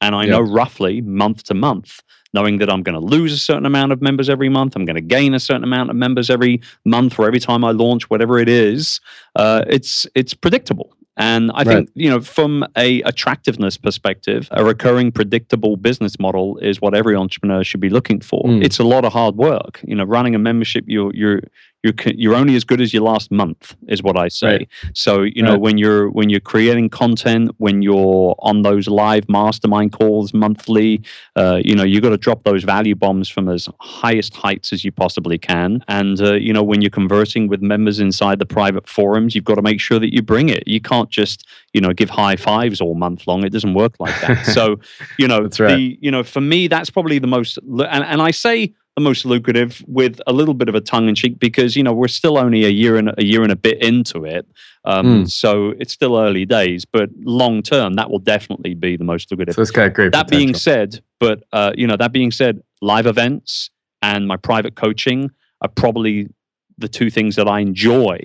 And 0.01 0.17
I 0.17 0.27
know 0.27 0.41
roughly 0.41 1.01
month 1.01 1.45
to 1.45 1.55
month, 1.55 2.03
knowing 2.35 2.59
that 2.59 2.69
I'm 2.69 2.83
going 2.83 2.99
to 2.99 3.01
lose 3.01 3.33
a 3.33 3.39
certain 3.39 3.67
amount 3.67 3.93
of 3.93 4.03
members 4.03 4.29
every 4.29 4.49
month, 4.49 4.75
I'm 4.75 4.85
going 4.85 4.97
to 4.97 5.01
gain 5.01 5.33
a 5.33 5.39
certain 5.39 5.63
amount 5.63 5.91
of 5.91 5.97
members 5.97 6.29
every 6.29 6.61
month 6.85 7.19
or 7.21 7.27
every 7.27 7.39
time 7.39 7.65
I 7.65 7.71
launch, 7.71 8.11
whatever 8.11 8.41
it 8.41 8.49
is. 8.49 9.01
Uh, 9.37 9.65
it's 9.69 10.07
it's 10.15 10.35
predictable. 10.35 10.97
And 11.17 11.51
I 11.53 11.59
right. 11.59 11.67
think, 11.67 11.91
you 11.95 12.09
know, 12.09 12.21
from 12.21 12.65
a 12.77 13.03
attractiveness 13.03 13.77
perspective, 13.77 14.49
a 14.51 14.65
recurring 14.65 15.13
predictable 15.13 15.77
business 15.77 16.19
model 16.19 16.57
is 16.59 16.81
what 16.81 16.95
every 16.95 17.15
entrepreneur 17.15 17.63
should 17.63 17.81
be 17.81 17.91
looking 17.91 18.21
for. 18.21 18.43
Mm. 18.45 18.65
It's 18.65 18.79
a 18.79 18.85
lot 18.85 19.05
of 19.05 19.13
hard 19.13 19.37
work. 19.37 19.81
You 19.85 19.95
know, 19.95 20.05
running 20.05 20.35
a 20.35 20.39
membership, 20.39 20.85
you're 20.87 21.15
you're 21.15 21.43
you're 21.83 21.95
you're 22.15 22.35
only 22.35 22.55
as 22.55 22.65
good 22.65 22.81
as 22.81 22.93
your 22.93 23.03
last 23.03 23.31
month 23.31 23.75
is 23.89 24.03
what 24.03 24.17
I 24.17 24.29
say. 24.29 24.59
Right. 24.59 24.69
So 24.95 25.23
you 25.23 25.43
know 25.43 25.53
right. 25.53 25.61
when 25.61 25.79
you're 25.79 26.11
when 26.11 26.31
you're 26.31 26.41
creating 26.41 26.91
content, 26.91 27.51
when 27.59 27.83
you're 27.83 28.35
on 28.39 28.63
those 28.63 28.89
live 28.89 29.29
mastermind 29.29 29.93
calls 29.93 30.33
monthly, 30.33 31.03
uh, 31.37 31.61
you 31.65 31.75
know 31.75 31.83
you've 31.83 32.03
got 32.03 32.11
to 32.11 32.17
drop 32.17 32.45
those 32.45 32.63
value 32.65 32.95
bombs 32.95 33.29
from 33.29 33.49
as 33.49 33.69
highest 33.81 34.35
heights 34.35 34.73
as 34.73 34.85
you 34.85 34.93
possibly 34.93 35.39
can. 35.39 35.85
And 35.89 36.21
uh, 36.21 36.35
you 36.35 36.53
know 36.53 36.63
when 36.63 36.83
you're 36.83 36.91
conversing 36.91 37.49
with 37.49 37.63
members 37.63 37.99
inside 37.99 38.39
the 38.39 38.47
private 38.47 38.89
forums, 38.89 39.35
you've 39.35 39.45
got 39.45 39.57
to 39.57 39.63
make 39.63 39.81
sure 39.81 39.99
that 39.99 40.15
you 40.15 40.23
bring 40.23 40.49
it. 40.49 40.67
You 40.67 40.81
can't 40.81 41.11
just 41.11 41.47
you 41.73 41.81
know 41.81 41.93
give 41.93 42.11
high 42.11 42.37
fives 42.37 42.81
all 42.81 42.95
month 42.95 43.27
long. 43.27 43.45
It 43.45 43.51
doesn't 43.51 43.75
work 43.75 43.99
like 43.99 44.19
that. 44.21 44.47
so 44.55 44.79
you 45.19 45.27
know 45.27 45.41
right. 45.41 45.59
the 45.59 45.99
you 46.01 46.11
know 46.11 46.23
for 46.23 46.41
me 46.41 46.69
that's 46.69 46.91
probably 46.91 47.19
the 47.19 47.27
most 47.27 47.59
and, 47.59 48.05
and 48.05 48.23
I 48.23 48.31
say 48.31 48.73
the 48.97 49.01
most 49.01 49.25
lucrative 49.25 49.83
with 49.87 50.21
a 50.27 50.33
little 50.33 50.55
bit 50.55 50.69
of 50.69 50.75
a 50.75 50.81
tongue 50.81 51.09
in 51.09 51.15
cheek 51.15 51.39
because 51.39 51.77
you 51.77 51.83
know 51.83 51.93
we're 51.93 52.09
still 52.09 52.37
only 52.37 52.65
a 52.65 52.69
year 52.69 52.97
and 52.97 53.13
a 53.17 53.25
year 53.25 53.43
and 53.43 53.51
a 53.51 53.57
bit 53.57 53.83
into 53.83 54.25
it 54.25 54.47
um, 54.85 55.25
mm. 55.25 55.31
so 55.31 55.71
it's 55.79 55.93
still 55.93 56.19
early 56.19 56.45
days 56.45 56.85
but 56.85 57.09
long 57.21 57.63
term 57.63 57.95
that 57.95 58.11
will 58.11 58.19
definitely 58.19 58.75
be 58.75 58.97
the 58.97 59.05
most 59.05 59.31
lucrative 59.31 59.55
so 59.55 59.63
it's 59.63 59.71
got 59.71 59.95
great 59.95 60.13
that 60.13 60.25
potential. 60.25 60.47
being 60.47 60.55
said 60.55 61.03
but 61.21 61.43
uh, 61.53 61.73
you 61.75 61.87
know 61.87 61.97
that 61.97 62.13
being 62.13 62.31
said 62.31 62.63
live 62.83 63.07
events 63.07 63.71
and 64.03 64.29
my 64.29 64.37
private 64.37 64.75
coaching 64.75 65.31
are 65.63 65.69
probably 65.69 66.29
the 66.77 66.89
two 66.89 67.09
things 67.09 67.37
that 67.37 67.49
i 67.49 67.61
enjoy 67.61 68.19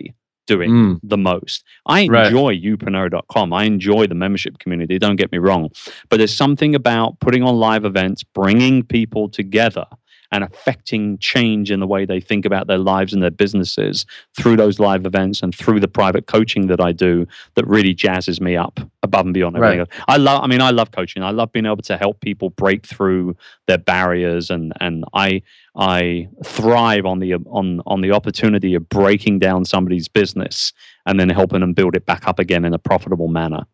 doing 0.48 0.72
mm. 0.72 1.00
the 1.04 1.18
most. 1.18 1.66
I 1.88 2.00
enjoy 2.00 2.22
right. 2.22 2.64
youpreneur.com. 2.64 3.52
I 3.52 3.66
enjoy 3.66 4.08
the 4.08 4.16
membership 4.16 4.60
community, 4.60 4.98
don't 4.98 5.18
get 5.18 5.30
me 5.32 5.40
wrong. 5.40 5.70
But 6.08 6.18
there's 6.18 6.34
something 6.34 6.74
about 6.74 7.20
putting 7.20 7.44
on 7.44 7.58
live 7.58 7.84
events, 7.84 8.24
bringing 8.24 8.82
people 8.82 9.28
together 9.28 9.86
and 10.32 10.44
affecting 10.44 11.18
change 11.20 11.72
in 11.72 11.80
the 11.80 11.88
way 11.88 12.06
they 12.06 12.20
think 12.20 12.46
about 12.46 12.68
their 12.68 12.78
lives 12.78 13.14
and 13.14 13.24
their 13.24 13.32
businesses 13.32 14.06
through 14.36 14.58
those 14.58 14.80
live 14.80 15.06
events 15.06 15.42
and 15.42 15.56
through 15.56 15.80
the 15.80 15.88
private 15.88 16.28
coaching 16.28 16.68
that 16.68 16.82
I 16.82 16.92
do 16.92 17.26
that 17.56 17.66
really 17.68 17.94
jazzes 17.94 18.42
me 18.42 18.56
up 18.56 18.80
above 19.04 19.26
and 19.26 19.34
beyond 19.34 19.56
everything. 19.56 19.80
Right. 19.80 19.90
I 20.08 20.18
love 20.18 20.44
I 20.44 20.48
mean 20.48 20.62
I 20.62 20.72
love 20.72 20.92
coaching. 20.92 21.24
I 21.24 21.32
love 21.32 21.52
being 21.52 21.66
able 21.66 21.78
to 21.78 21.98
help 21.98 22.20
people 22.22 22.50
break 22.52 22.86
through 22.86 23.36
their 23.68 23.78
barriers 23.78 24.50
and 24.50 24.74
and 24.80 25.06
I 25.14 25.42
I 25.76 26.28
thrive 26.44 27.06
on 27.06 27.20
the 27.20 27.36
on 27.36 27.82
on 27.86 28.02
the 28.02 28.12
opportunity 28.12 28.74
of 28.76 28.88
breaking 28.90 29.40
down 29.40 29.66
somebody's 29.66 30.08
business 30.08 30.74
and 31.06 31.20
then 31.20 31.30
helping 31.30 31.62
them 31.62 31.74
build 31.74 31.96
it 31.96 32.06
back 32.06 32.28
up 32.28 32.40
again 32.40 32.66
in 32.66 32.74
a 32.74 32.80
profitable 32.80 33.28
manner. 33.28 33.66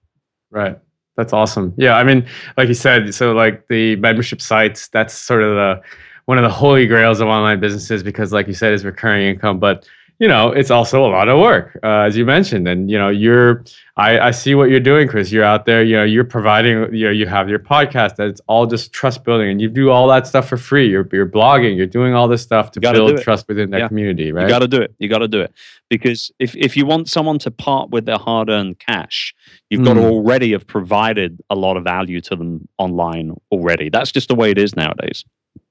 Right. 0.51 0.77
That's 1.15 1.31
awesome. 1.33 1.73
Yeah, 1.77 1.95
I 1.95 2.03
mean, 2.03 2.25
like 2.57 2.67
you 2.67 2.73
said, 2.73 3.13
so 3.13 3.33
like 3.33 3.67
the 3.67 3.95
membership 3.97 4.41
sites, 4.41 4.87
that's 4.87 5.13
sort 5.13 5.43
of 5.43 5.55
the 5.55 5.81
one 6.25 6.37
of 6.37 6.43
the 6.43 6.49
holy 6.49 6.87
grails 6.87 7.19
of 7.19 7.27
online 7.27 7.59
businesses 7.59 8.03
because, 8.03 8.31
like 8.31 8.47
you 8.47 8.53
said, 8.53 8.73
is 8.73 8.85
recurring 8.85 9.27
income. 9.27 9.59
But 9.59 9.87
you 10.19 10.27
know, 10.27 10.51
it's 10.51 10.71
also 10.71 11.05
a 11.05 11.09
lot 11.09 11.27
of 11.27 11.39
work, 11.39 11.77
uh, 11.83 12.01
as 12.01 12.15
you 12.15 12.23
mentioned. 12.25 12.67
And 12.67 12.89
you 12.89 12.97
know, 12.97 13.09
you're 13.09 13.65
I, 13.97 14.19
I 14.19 14.31
see 14.31 14.55
what 14.55 14.69
you're 14.69 14.79
doing, 14.79 15.07
Chris. 15.07 15.31
You're 15.31 15.43
out 15.43 15.65
there, 15.65 15.83
you 15.83 15.95
know, 15.95 16.03
you're 16.03 16.23
providing, 16.23 16.93
you 16.95 17.05
know, 17.05 17.11
you 17.11 17.27
have 17.27 17.49
your 17.49 17.59
podcast 17.59 18.15
That 18.15 18.27
it's 18.27 18.41
all 18.47 18.65
just 18.65 18.93
trust 18.93 19.23
building, 19.23 19.49
and 19.49 19.59
you 19.59 19.69
do 19.69 19.89
all 19.89 20.07
that 20.07 20.25
stuff 20.27 20.47
for 20.47 20.57
free. 20.57 20.87
You're 20.87 21.07
you're 21.11 21.27
blogging, 21.27 21.75
you're 21.75 21.87
doing 21.87 22.13
all 22.13 22.27
this 22.27 22.41
stuff 22.41 22.71
to 22.71 22.79
build 22.79 23.21
trust 23.21 23.47
within 23.47 23.71
that 23.71 23.79
yeah. 23.79 23.87
community, 23.87 24.31
right? 24.31 24.43
You 24.43 24.47
got 24.47 24.59
to 24.59 24.67
do 24.67 24.81
it. 24.81 24.93
You 24.99 25.09
got 25.09 25.19
to 25.19 25.27
do 25.27 25.41
it 25.41 25.51
because 25.89 26.31
if 26.39 26.55
if 26.55 26.77
you 26.77 26.85
want 26.85 27.09
someone 27.09 27.39
to 27.39 27.51
part 27.51 27.89
with 27.89 28.05
their 28.05 28.17
hard-earned 28.17 28.79
cash, 28.79 29.35
you've 29.69 29.81
mm. 29.81 29.85
got 29.85 29.95
to 29.95 30.01
hmm. 30.01 30.07
already 30.07 30.51
have 30.53 30.65
provided 30.65 31.41
a 31.49 31.55
lot 31.55 31.75
of 31.75 31.83
value 31.83 32.21
to 32.21 32.35
them 32.35 32.67
online 32.77 33.35
already. 33.51 33.89
That's 33.89 34.11
just 34.11 34.29
the 34.29 34.35
way 34.35 34.51
it 34.51 34.57
is 34.57 34.75
nowadays. 34.75 35.25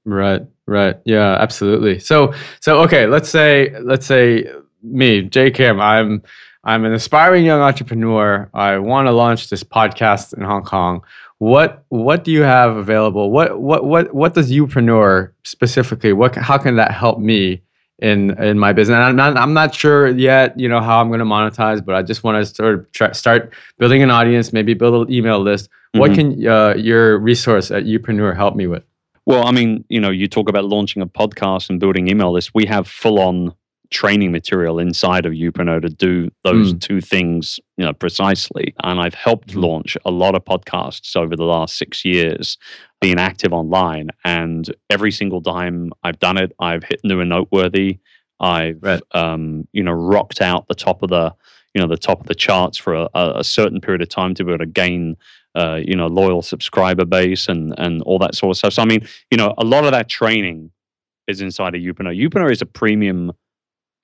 Right, 0.05 0.41
right. 0.67 0.97
Yeah, 1.05 1.37
absolutely. 1.39 1.99
So, 1.99 2.33
so 2.59 2.79
okay, 2.81 3.07
let's 3.07 3.29
say, 3.29 3.73
let's 3.79 4.05
say 4.05 4.51
me, 4.81 5.21
Jay 5.23 5.49
Kim, 5.49 5.79
I'm, 5.79 6.21
I'm 6.65 6.85
an 6.85 6.93
aspiring 6.93 7.45
young 7.45 7.61
entrepreneur. 7.61 8.49
I 8.53 8.77
want 8.77 9.07
to 9.07 9.11
launch 9.11 9.49
this 9.49 9.63
podcast 9.63 10.37
in 10.37 10.43
Hong 10.43 10.63
Kong. 10.63 11.01
What, 11.39 11.83
what 11.89 12.23
do 12.23 12.31
you 12.31 12.41
have 12.41 12.77
available? 12.77 13.31
What, 13.31 13.59
what, 13.61 13.85
what, 13.85 14.13
what 14.13 14.33
does 14.33 14.51
Youpreneur 14.51 15.31
specifically? 15.43 16.13
What, 16.13 16.35
how 16.35 16.57
can 16.57 16.77
that 16.77 16.91
help 16.91 17.19
me 17.19 17.61
in, 17.99 18.41
in 18.41 18.57
my 18.59 18.71
business? 18.71 18.95
And 18.95 19.03
I'm 19.03 19.15
not, 19.15 19.35
I'm 19.35 19.53
not 19.53 19.75
sure 19.75 20.07
yet, 20.07 20.57
you 20.57 20.69
know, 20.69 20.79
how 20.79 21.01
I'm 21.01 21.09
going 21.09 21.19
to 21.19 21.25
monetize, 21.25 21.83
but 21.83 21.95
I 21.95 22.01
just 22.01 22.23
want 22.23 22.45
to 22.45 22.53
sort 22.53 22.75
of 22.75 22.91
try, 22.93 23.11
start 23.11 23.53
building 23.77 24.01
an 24.01 24.09
audience, 24.09 24.53
maybe 24.53 24.73
build 24.73 25.07
an 25.07 25.13
email 25.13 25.39
list. 25.39 25.69
Mm-hmm. 25.69 25.99
What 25.99 26.13
can 26.13 26.47
uh, 26.47 26.75
your 26.75 27.19
resource 27.19 27.71
at 27.71 27.83
Youpreneur 27.83 28.35
help 28.35 28.55
me 28.55 28.67
with? 28.67 28.83
Well, 29.25 29.45
I 29.45 29.51
mean, 29.51 29.85
you 29.89 29.99
know, 29.99 30.09
you 30.09 30.27
talk 30.27 30.49
about 30.49 30.65
launching 30.65 31.01
a 31.01 31.07
podcast 31.07 31.69
and 31.69 31.79
building 31.79 32.07
email 32.07 32.33
lists. 32.33 32.51
We 32.53 32.65
have 32.65 32.87
full 32.87 33.19
on 33.19 33.53
training 33.89 34.31
material 34.31 34.79
inside 34.79 35.25
of 35.25 35.33
Youpreneur 35.33 35.81
to 35.81 35.89
do 35.89 36.29
those 36.43 36.73
mm. 36.73 36.81
two 36.81 36.99
things, 36.99 37.59
you 37.77 37.85
know, 37.85 37.93
precisely. 37.93 38.73
And 38.83 38.99
I've 38.99 39.13
helped 39.13 39.53
mm. 39.53 39.61
launch 39.61 39.95
a 40.03 40.11
lot 40.11 40.35
of 40.35 40.43
podcasts 40.43 41.15
over 41.15 41.35
the 41.35 41.45
last 41.45 41.77
six 41.77 42.03
years, 42.03 42.57
being 42.99 43.19
active 43.19 43.53
online. 43.53 44.09
And 44.25 44.73
every 44.89 45.11
single 45.11 45.41
time 45.41 45.91
I've 46.03 46.19
done 46.19 46.37
it, 46.37 46.53
I've 46.59 46.83
hit 46.83 47.01
new 47.03 47.21
and 47.21 47.29
noteworthy. 47.29 47.99
I've, 48.39 48.81
right. 48.81 49.01
um, 49.11 49.67
you 49.71 49.83
know, 49.83 49.93
rocked 49.93 50.41
out 50.41 50.67
the 50.67 50.75
top 50.75 51.03
of 51.03 51.09
the, 51.09 51.33
you 51.73 51.81
know, 51.81 51.87
the 51.87 51.95
top 51.95 52.19
of 52.19 52.27
the 52.27 52.35
charts 52.35 52.77
for 52.77 52.95
a, 52.95 53.09
a 53.13 53.43
certain 53.43 53.79
period 53.79 54.01
of 54.01 54.09
time 54.09 54.33
to 54.33 54.43
be 54.43 54.51
able 54.51 54.65
to 54.65 54.65
gain 54.65 55.15
uh, 55.55 55.79
you 55.85 55.95
know, 55.95 56.07
loyal 56.07 56.41
subscriber 56.41 57.05
base 57.05 57.47
and 57.47 57.73
and 57.77 58.01
all 58.03 58.19
that 58.19 58.35
sort 58.35 58.51
of 58.51 58.57
stuff. 58.57 58.73
So 58.73 58.81
I 58.81 58.85
mean, 58.85 59.07
you 59.31 59.37
know, 59.37 59.53
a 59.57 59.63
lot 59.63 59.85
of 59.85 59.91
that 59.91 60.09
training 60.09 60.71
is 61.27 61.41
inside 61.41 61.75
of 61.75 61.81
Youpreneur. 61.81 62.17
Youpreneur 62.17 62.51
is 62.51 62.61
a 62.61 62.65
premium, 62.65 63.31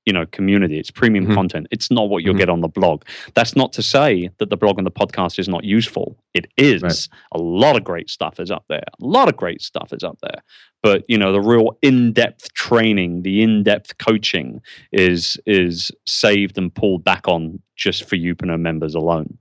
you 0.06 0.14
know, 0.14 0.26
community. 0.28 0.80
It's 0.80 0.92
premium 0.92 1.26
mm-hmm. 1.26 1.34
content. 1.34 1.68
It's 1.72 1.92
not 1.92 2.10
what 2.10 2.24
you'll 2.24 2.34
mm-hmm. 2.34 2.40
get 2.40 2.50
on 2.50 2.62
the 2.62 2.68
blog. 2.68 3.04
That's 3.34 3.56
not 3.56 3.74
to 3.74 3.84
say 3.84 4.30
that 4.38 4.50
the 4.50 4.58
blog 4.58 4.78
and 4.78 4.88
the 4.88 4.92
podcast 4.92 5.38
is 5.38 5.50
not 5.50 5.64
useful. 5.64 6.18
It 6.34 6.48
is. 6.56 6.82
Right. 6.82 7.08
A 7.34 7.38
lot 7.38 7.76
of 7.76 7.84
great 7.84 8.10
stuff 8.10 8.40
is 8.40 8.52
up 8.52 8.64
there. 8.70 8.84
A 9.02 9.06
lot 9.06 9.28
of 9.28 9.36
great 9.36 9.62
stuff 9.62 9.92
is 9.92 10.04
up 10.04 10.18
there. 10.22 10.42
But 10.82 11.04
you 11.10 11.18
know, 11.18 11.34
the 11.34 11.42
real 11.42 11.78
in-depth 11.82 12.54
training, 12.54 13.24
the 13.24 13.44
in-depth 13.44 13.98
coaching 13.98 14.62
is 14.94 15.38
is 15.46 15.92
saved 16.06 16.58
and 16.58 16.74
pulled 16.74 17.04
back 17.04 17.28
on 17.28 17.62
just 17.76 18.08
for 18.08 18.16
Youpreneur 18.16 18.60
members 18.60 18.96
alone. 18.96 19.38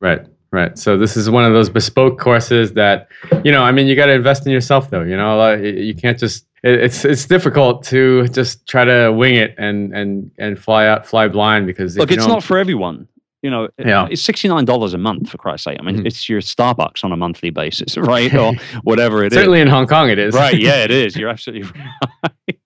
Right. 0.00 0.26
Right. 0.52 0.76
So 0.76 0.96
this 0.98 1.16
is 1.16 1.30
one 1.30 1.44
of 1.44 1.52
those 1.52 1.70
bespoke 1.70 2.18
courses 2.18 2.72
that, 2.72 3.08
you 3.44 3.52
know, 3.52 3.62
I 3.62 3.70
mean, 3.70 3.86
you 3.86 3.94
got 3.94 4.06
to 4.06 4.12
invest 4.12 4.46
in 4.46 4.52
yourself 4.52 4.90
though. 4.90 5.02
You 5.02 5.16
know, 5.16 5.54
you 5.54 5.94
can't 5.94 6.18
just. 6.18 6.46
It's 6.62 7.06
it's 7.06 7.24
difficult 7.24 7.84
to 7.84 8.28
just 8.28 8.66
try 8.66 8.84
to 8.84 9.10
wing 9.10 9.36
it 9.36 9.54
and 9.56 9.96
and 9.96 10.30
and 10.38 10.58
fly 10.58 10.86
out 10.86 11.06
fly 11.06 11.26
blind 11.26 11.66
because 11.66 11.96
look, 11.96 12.10
it's 12.10 12.26
not 12.26 12.44
for 12.44 12.58
everyone. 12.58 13.08
You 13.42 13.48
know, 13.48 13.68
yeah. 13.78 14.06
it's 14.10 14.20
sixty 14.20 14.48
nine 14.48 14.66
dollars 14.66 14.92
a 14.92 14.98
month 14.98 15.30
for 15.30 15.38
Christ's 15.38 15.64
sake. 15.64 15.78
I 15.80 15.82
mean, 15.82 15.96
mm-hmm. 15.96 16.06
it's 16.06 16.28
your 16.28 16.42
Starbucks 16.42 17.02
on 17.02 17.12
a 17.12 17.16
monthly 17.16 17.48
basis, 17.48 17.96
right, 17.96 18.34
or 18.34 18.52
whatever 18.82 19.24
it 19.24 19.32
Certainly 19.32 19.60
is. 19.60 19.62
in 19.62 19.68
Hong 19.68 19.86
Kong, 19.86 20.10
it 20.10 20.18
is. 20.18 20.34
Right? 20.34 20.58
Yeah, 20.58 20.84
it 20.84 20.90
is. 20.90 21.16
You're 21.16 21.30
absolutely 21.30 21.70
right. 21.70 22.59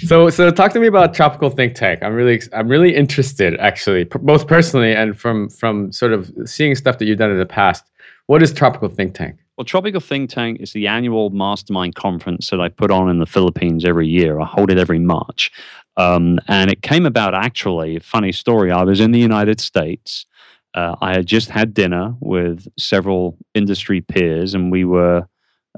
So 0.00 0.30
so 0.30 0.50
talk 0.50 0.72
to 0.72 0.80
me 0.80 0.86
about 0.86 1.14
tropical 1.14 1.50
think 1.50 1.74
tank. 1.74 2.02
I'm 2.02 2.14
really 2.14 2.40
i'm 2.52 2.68
really 2.68 2.94
interested 2.94 3.58
actually 3.58 4.04
both 4.04 4.46
personally 4.46 4.92
and 4.94 5.18
from 5.18 5.48
from 5.48 5.92
sort 5.92 6.12
of 6.12 6.30
seeing 6.44 6.74
stuff 6.74 6.98
that 6.98 7.06
you've 7.06 7.18
done 7.18 7.30
in 7.30 7.38
the 7.38 7.46
past. 7.46 7.84
What 8.26 8.42
is 8.42 8.52
tropical 8.52 8.88
think 8.88 9.14
tank? 9.14 9.38
Well 9.56 9.64
tropical 9.64 10.00
think 10.00 10.30
tank 10.30 10.60
is 10.60 10.72
the 10.72 10.86
annual 10.86 11.30
mastermind 11.30 11.94
conference 11.94 12.50
that 12.50 12.60
i 12.60 12.68
put 12.68 12.90
on 12.90 13.08
in 13.08 13.18
the 13.18 13.26
philippines 13.26 13.84
every 13.84 14.06
year. 14.06 14.40
I 14.40 14.44
hold 14.44 14.70
it 14.70 14.78
every 14.78 14.98
march. 14.98 15.50
Um, 15.96 16.38
and 16.46 16.70
it 16.70 16.82
came 16.82 17.06
about 17.06 17.34
actually 17.34 17.98
funny 17.98 18.30
story. 18.30 18.70
I 18.70 18.84
was 18.84 19.00
in 19.00 19.12
the 19.12 19.18
united 19.18 19.60
states. 19.60 20.26
Uh, 20.74 20.94
i 21.00 21.12
had 21.12 21.26
just 21.26 21.48
had 21.48 21.72
dinner 21.72 22.14
with 22.20 22.68
several 22.78 23.36
industry 23.54 24.00
peers 24.02 24.54
and 24.54 24.70
we 24.70 24.84
were 24.84 25.26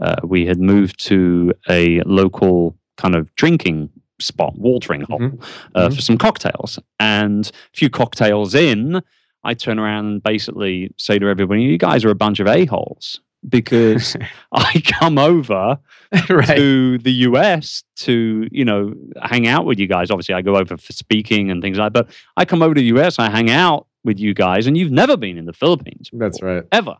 uh, 0.00 0.16
we 0.24 0.46
had 0.46 0.58
moved 0.58 0.98
to 1.06 1.52
a 1.68 2.00
local 2.02 2.74
kind 3.00 3.14
of 3.14 3.34
drinking 3.34 3.90
spot, 4.18 4.54
watering 4.56 5.02
hole, 5.02 5.18
mm-hmm. 5.18 5.42
Uh, 5.74 5.86
mm-hmm. 5.86 5.94
for 5.94 6.00
some 6.00 6.18
cocktails. 6.18 6.78
And 6.98 7.46
a 7.48 7.76
few 7.76 7.90
cocktails 7.90 8.54
in, 8.54 9.02
I 9.44 9.54
turn 9.54 9.78
around 9.78 10.06
and 10.06 10.22
basically 10.22 10.92
say 10.98 11.18
to 11.18 11.28
everybody, 11.28 11.62
"You 11.62 11.78
guys 11.78 12.04
are 12.04 12.10
a 12.10 12.14
bunch 12.14 12.40
of 12.40 12.46
a 12.46 12.64
holes." 12.66 13.20
Because 13.48 14.16
I 14.52 14.82
come 14.84 15.16
over 15.16 15.78
right. 16.28 16.56
to 16.56 16.98
the 16.98 17.12
US 17.28 17.82
to, 17.96 18.46
you 18.52 18.66
know, 18.66 18.92
hang 19.22 19.46
out 19.46 19.64
with 19.64 19.78
you 19.78 19.86
guys. 19.86 20.10
Obviously, 20.10 20.34
I 20.34 20.42
go 20.42 20.56
over 20.56 20.76
for 20.76 20.92
speaking 20.92 21.50
and 21.50 21.62
things 21.62 21.78
like 21.78 21.94
that. 21.94 22.06
But 22.06 22.14
I 22.36 22.44
come 22.44 22.60
over 22.60 22.74
to 22.74 22.80
the 22.80 22.98
US, 22.98 23.18
I 23.18 23.30
hang 23.30 23.50
out 23.50 23.86
with 24.04 24.18
you 24.18 24.34
guys, 24.34 24.66
and 24.66 24.76
you've 24.76 24.92
never 24.92 25.16
been 25.16 25.38
in 25.38 25.46
the 25.46 25.54
Philippines. 25.54 26.10
Before, 26.10 26.28
That's 26.28 26.42
right. 26.42 26.64
Ever. 26.70 26.96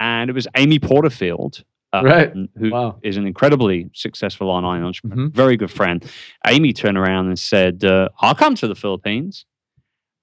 And 0.00 0.28
it 0.28 0.32
was 0.32 0.48
Amy 0.56 0.80
Porterfield, 0.80 1.62
uh, 1.94 2.02
right. 2.02 2.32
who 2.58 2.70
wow. 2.70 2.98
is 3.02 3.16
an 3.16 3.26
incredibly 3.26 3.90
successful 3.94 4.50
online 4.50 4.82
entrepreneur, 4.82 5.26
mm-hmm. 5.26 5.36
very 5.36 5.56
good 5.56 5.70
friend. 5.70 6.04
Amy 6.46 6.72
turned 6.72 6.98
around 6.98 7.28
and 7.28 7.38
said, 7.38 7.84
uh, 7.84 8.08
I'll 8.20 8.34
come 8.34 8.54
to 8.56 8.68
the 8.68 8.74
Philippines. 8.74 9.46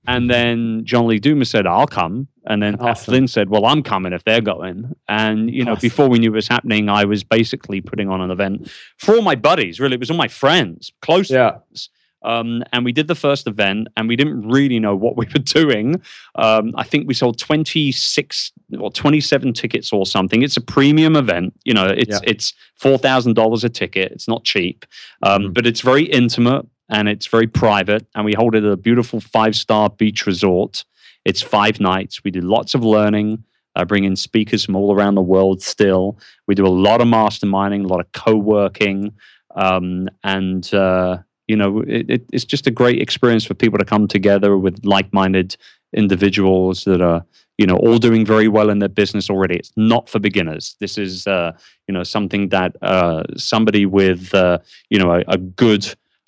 And 0.07 0.31
then 0.31 0.81
John 0.83 1.05
Lee 1.05 1.19
Dumas 1.19 1.49
said, 1.49 1.67
I'll 1.67 1.85
come. 1.85 2.27
And 2.47 2.61
then 2.61 2.75
awesome. 2.77 3.05
Flynn 3.05 3.27
said, 3.27 3.49
Well, 3.49 3.67
I'm 3.67 3.83
coming 3.83 4.13
if 4.13 4.23
they're 4.23 4.41
going. 4.41 4.91
And, 5.07 5.51
you 5.51 5.63
know, 5.63 5.73
awesome. 5.73 5.81
before 5.81 6.09
we 6.09 6.17
knew 6.17 6.31
it 6.31 6.35
was 6.35 6.47
happening, 6.47 6.89
I 6.89 7.05
was 7.05 7.23
basically 7.23 7.81
putting 7.81 8.09
on 8.09 8.19
an 8.19 8.31
event 8.31 8.71
for 8.97 9.15
all 9.15 9.21
my 9.21 9.35
buddies, 9.35 9.79
really. 9.79 9.93
It 9.93 9.99
was 9.99 10.09
all 10.09 10.17
my 10.17 10.27
friends, 10.27 10.91
close 11.03 11.29
yeah. 11.29 11.51
friends. 11.51 11.89
Um, 12.23 12.63
and 12.71 12.85
we 12.85 12.91
did 12.91 13.07
the 13.07 13.15
first 13.15 13.47
event, 13.47 13.87
and 13.97 14.07
we 14.07 14.15
didn't 14.15 14.47
really 14.47 14.79
know 14.79 14.95
what 14.95 15.17
we 15.17 15.25
were 15.33 15.39
doing. 15.39 16.01
Um, 16.35 16.73
I 16.75 16.83
think 16.83 17.07
we 17.07 17.13
sold 17.13 17.39
26 17.39 18.51
or 18.79 18.91
27 18.91 19.53
tickets 19.53 19.91
or 19.91 20.05
something. 20.05 20.41
It's 20.41 20.57
a 20.57 20.61
premium 20.61 21.15
event. 21.15 21.53
You 21.63 21.73
know, 21.73 21.87
it's 21.87 22.09
yeah. 22.09 22.19
it's 22.23 22.53
four 22.75 22.97
thousand 22.97 23.33
dollars 23.33 23.63
a 23.63 23.69
ticket. 23.69 24.11
It's 24.11 24.27
not 24.27 24.43
cheap, 24.43 24.85
um, 25.23 25.43
mm-hmm. 25.43 25.53
but 25.53 25.65
it's 25.65 25.81
very 25.81 26.03
intimate 26.03 26.65
and 26.89 27.07
it's 27.07 27.27
very 27.27 27.47
private. 27.47 28.05
And 28.15 28.25
we 28.25 28.33
hold 28.33 28.53
it 28.53 28.63
at 28.63 28.71
a 28.71 28.77
beautiful 28.77 29.19
five 29.19 29.55
star 29.55 29.89
beach 29.89 30.25
resort. 30.25 30.83
It's 31.25 31.41
five 31.41 31.79
nights. 31.79 32.23
We 32.23 32.31
do 32.31 32.41
lots 32.41 32.75
of 32.75 32.83
learning. 32.83 33.43
I 33.75 33.85
bring 33.85 34.03
in 34.03 34.15
speakers 34.15 34.65
from 34.65 34.75
all 34.75 34.93
around 34.93 35.15
the 35.15 35.21
world. 35.21 35.61
Still, 35.61 36.19
we 36.47 36.55
do 36.55 36.65
a 36.65 36.67
lot 36.67 36.99
of 36.99 37.07
masterminding, 37.07 37.85
a 37.85 37.87
lot 37.87 38.01
of 38.01 38.11
co-working, 38.11 39.13
um, 39.55 40.09
and 40.23 40.71
uh, 40.73 41.19
you 41.51 41.57
know, 41.61 41.81
it, 41.97 42.05
it, 42.15 42.21
it's 42.35 42.45
just 42.53 42.65
a 42.67 42.71
great 42.81 42.99
experience 43.01 43.45
for 43.47 43.55
people 43.63 43.77
to 43.77 43.85
come 43.93 44.07
together 44.07 44.51
with 44.57 44.75
like-minded 44.95 45.49
individuals 46.01 46.85
that 46.85 47.01
are, 47.01 47.21
you 47.57 47.67
know, 47.67 47.77
all 47.83 47.97
doing 47.97 48.25
very 48.25 48.47
well 48.47 48.69
in 48.73 48.79
their 48.79 48.93
business 49.01 49.29
already. 49.29 49.55
It's 49.61 49.73
not 49.75 50.09
for 50.11 50.19
beginners. 50.19 50.75
This 50.79 50.97
is, 50.97 51.27
uh, 51.27 51.51
you 51.87 51.93
know, 51.93 52.03
something 52.03 52.49
that 52.49 52.71
uh, 52.81 53.23
somebody 53.35 53.85
with, 53.85 54.33
uh, 54.33 54.59
you 54.89 54.97
know, 54.97 55.11
a, 55.11 55.21
a 55.27 55.37
good 55.37 55.83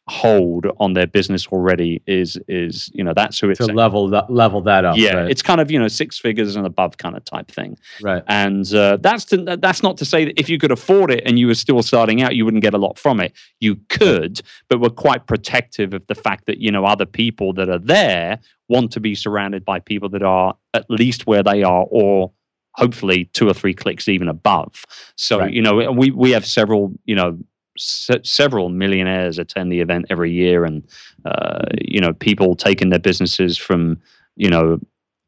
hold 0.09 0.65
on 0.79 0.93
their 0.93 1.07
business 1.07 1.47
already 1.47 2.01
is 2.07 2.37
is 2.49 2.91
you 2.93 3.01
know 3.01 3.13
that's 3.13 3.39
who 3.39 3.49
it's 3.49 3.65
to 3.65 3.67
level 3.67 4.09
that 4.09 4.29
level 4.29 4.59
that 4.59 4.83
up 4.83 4.97
yeah 4.97 5.13
right. 5.13 5.31
it's 5.31 5.41
kind 5.41 5.61
of 5.61 5.71
you 5.71 5.79
know 5.79 5.87
six 5.87 6.19
figures 6.19 6.57
and 6.57 6.65
above 6.65 6.97
kind 6.97 7.15
of 7.15 7.23
type 7.23 7.49
thing 7.49 7.77
right 8.01 8.21
and 8.27 8.73
uh, 8.73 8.97
that's 8.97 9.23
to, 9.23 9.37
that's 9.37 9.81
not 9.81 9.95
to 9.95 10.03
say 10.03 10.25
that 10.25 10.37
if 10.37 10.49
you 10.49 10.57
could 10.57 10.71
afford 10.71 11.09
it 11.09 11.23
and 11.25 11.39
you 11.39 11.47
were 11.47 11.55
still 11.55 11.81
starting 11.81 12.21
out 12.21 12.35
you 12.35 12.43
wouldn't 12.43 12.63
get 12.63 12.73
a 12.73 12.77
lot 12.77 12.99
from 12.99 13.21
it 13.21 13.31
you 13.61 13.77
could 13.87 14.41
but 14.67 14.81
we're 14.81 14.89
quite 14.89 15.25
protective 15.25 15.93
of 15.93 16.05
the 16.07 16.15
fact 16.15 16.47
that 16.47 16.57
you 16.57 16.69
know 16.69 16.83
other 16.83 17.05
people 17.05 17.53
that 17.53 17.69
are 17.69 17.79
there 17.79 18.37
want 18.67 18.91
to 18.91 18.99
be 18.99 19.15
surrounded 19.15 19.63
by 19.63 19.79
people 19.79 20.09
that 20.09 20.23
are 20.23 20.53
at 20.73 20.89
least 20.89 21.27
where 21.27 21.43
they 21.43 21.63
are 21.63 21.85
or 21.89 22.29
hopefully 22.73 23.25
two 23.33 23.47
or 23.47 23.53
three 23.53 23.73
clicks 23.73 24.09
even 24.09 24.27
above 24.27 24.83
so 25.15 25.39
right. 25.39 25.53
you 25.53 25.61
know 25.61 25.91
we 25.93 26.11
we 26.11 26.31
have 26.31 26.45
several 26.45 26.91
you 27.05 27.15
know 27.15 27.37
se- 27.77 28.21
several 28.23 28.69
millionaires 28.69 29.39
attend 29.39 29.71
the 29.71 29.79
event 29.79 30.05
every 30.09 30.31
year, 30.31 30.65
and 30.65 30.83
uh, 31.25 31.65
you 31.81 31.99
know 31.99 32.13
people 32.13 32.55
taking 32.55 32.89
their 32.89 32.99
businesses 32.99 33.57
from 33.57 33.99
you 34.35 34.49
know 34.49 34.79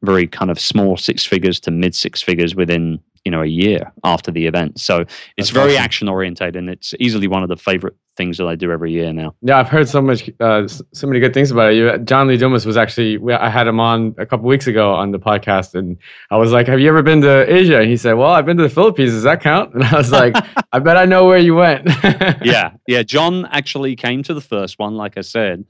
very 0.04 0.28
kind 0.28 0.52
of 0.52 0.60
small 0.60 0.98
six 0.98 1.26
figures 1.26 1.60
to 1.60 1.72
mid 1.72 1.96
six 1.96 2.22
figures 2.22 2.56
within 2.56 3.00
you 3.26 3.32
know 3.32 3.42
a 3.42 3.48
year 3.48 3.92
after 4.04 4.32
the 4.32 4.46
event. 4.46 4.80
So 4.80 5.00
it's 5.02 5.12
That's 5.38 5.50
very 5.50 5.74
awesome. 5.74 5.84
action 5.84 6.08
oriented, 6.08 6.56
and 6.56 6.70
it's 6.70 6.94
easily 7.00 7.28
one 7.28 7.44
of 7.44 7.50
the 7.50 7.58
favorite 7.58 7.96
things 8.16 8.38
that 8.38 8.46
I 8.48 8.56
do 8.56 8.72
every 8.72 8.94
year 8.94 9.12
now. 9.12 9.36
Yeah, 9.42 9.58
I've 9.58 9.68
heard 9.68 9.90
so 9.90 10.02
much, 10.02 10.30
uh, 10.40 10.68
so 10.68 11.08
many 11.08 11.20
good 11.20 11.34
things 11.34 11.52
about 11.52 11.74
it. 11.74 11.76
You, 11.76 11.98
John 11.98 12.28
Lee 12.28 12.38
Dumas 12.38 12.66
was 12.66 12.78
actually 12.78 13.20
I 13.34 13.50
had 13.50 13.68
him 13.68 13.80
on 13.80 14.16
a 14.18 14.26
couple 14.26 14.46
weeks 14.48 14.68
ago 14.68 14.94
on 14.94 15.12
the 15.12 15.20
podcast, 15.20 15.74
and 15.74 15.98
I 16.32 16.38
was 16.38 16.52
like, 16.52 16.68
"Have 16.68 16.80
you 16.80 16.88
ever 16.88 17.02
been 17.02 17.22
to 17.22 17.52
Asia?" 17.54 17.80
And 17.80 17.90
he 17.90 17.98
said, 17.98 18.14
"Well, 18.14 18.30
I've 18.30 18.46
been 18.46 18.58
to 18.58 18.64
the 18.64 18.70
Philippines. 18.70 19.12
Does 19.12 19.24
that 19.24 19.42
count?" 19.42 19.74
And 19.74 19.84
I 19.84 19.98
was 19.98 20.12
like, 20.12 20.36
"I 20.72 20.80
bet 20.80 20.96
I 20.96 21.06
know 21.06 21.26
where 21.26 21.40
you 21.40 21.56
went." 21.56 21.88
yeah, 22.44 22.72
yeah. 22.88 23.04
John 23.04 23.46
actually 23.52 23.96
came 23.96 24.24
to 24.24 24.34
the 24.34 24.42
first 24.42 24.80
one, 24.80 24.96
like 24.96 25.18
I 25.18 25.22
said. 25.22 25.66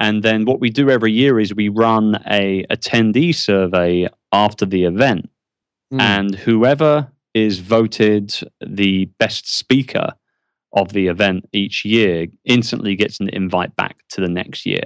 And 0.00 0.22
then 0.22 0.44
what 0.44 0.60
we 0.60 0.70
do 0.70 0.90
every 0.90 1.10
year 1.10 1.40
is 1.40 1.52
we 1.52 1.68
run 1.70 2.22
a 2.30 2.64
attendee 2.70 3.34
survey 3.34 4.06
after 4.32 4.64
the 4.64 4.84
event. 4.84 5.28
Mm. 5.92 6.00
And 6.00 6.34
whoever 6.34 7.10
is 7.34 7.60
voted 7.60 8.34
the 8.64 9.06
best 9.18 9.48
speaker 9.48 10.12
of 10.74 10.92
the 10.92 11.08
event 11.08 11.48
each 11.52 11.84
year 11.84 12.26
instantly 12.44 12.94
gets 12.94 13.20
an 13.20 13.28
invite 13.30 13.74
back 13.76 13.96
to 14.10 14.20
the 14.20 14.28
next 14.28 14.66
year. 14.66 14.82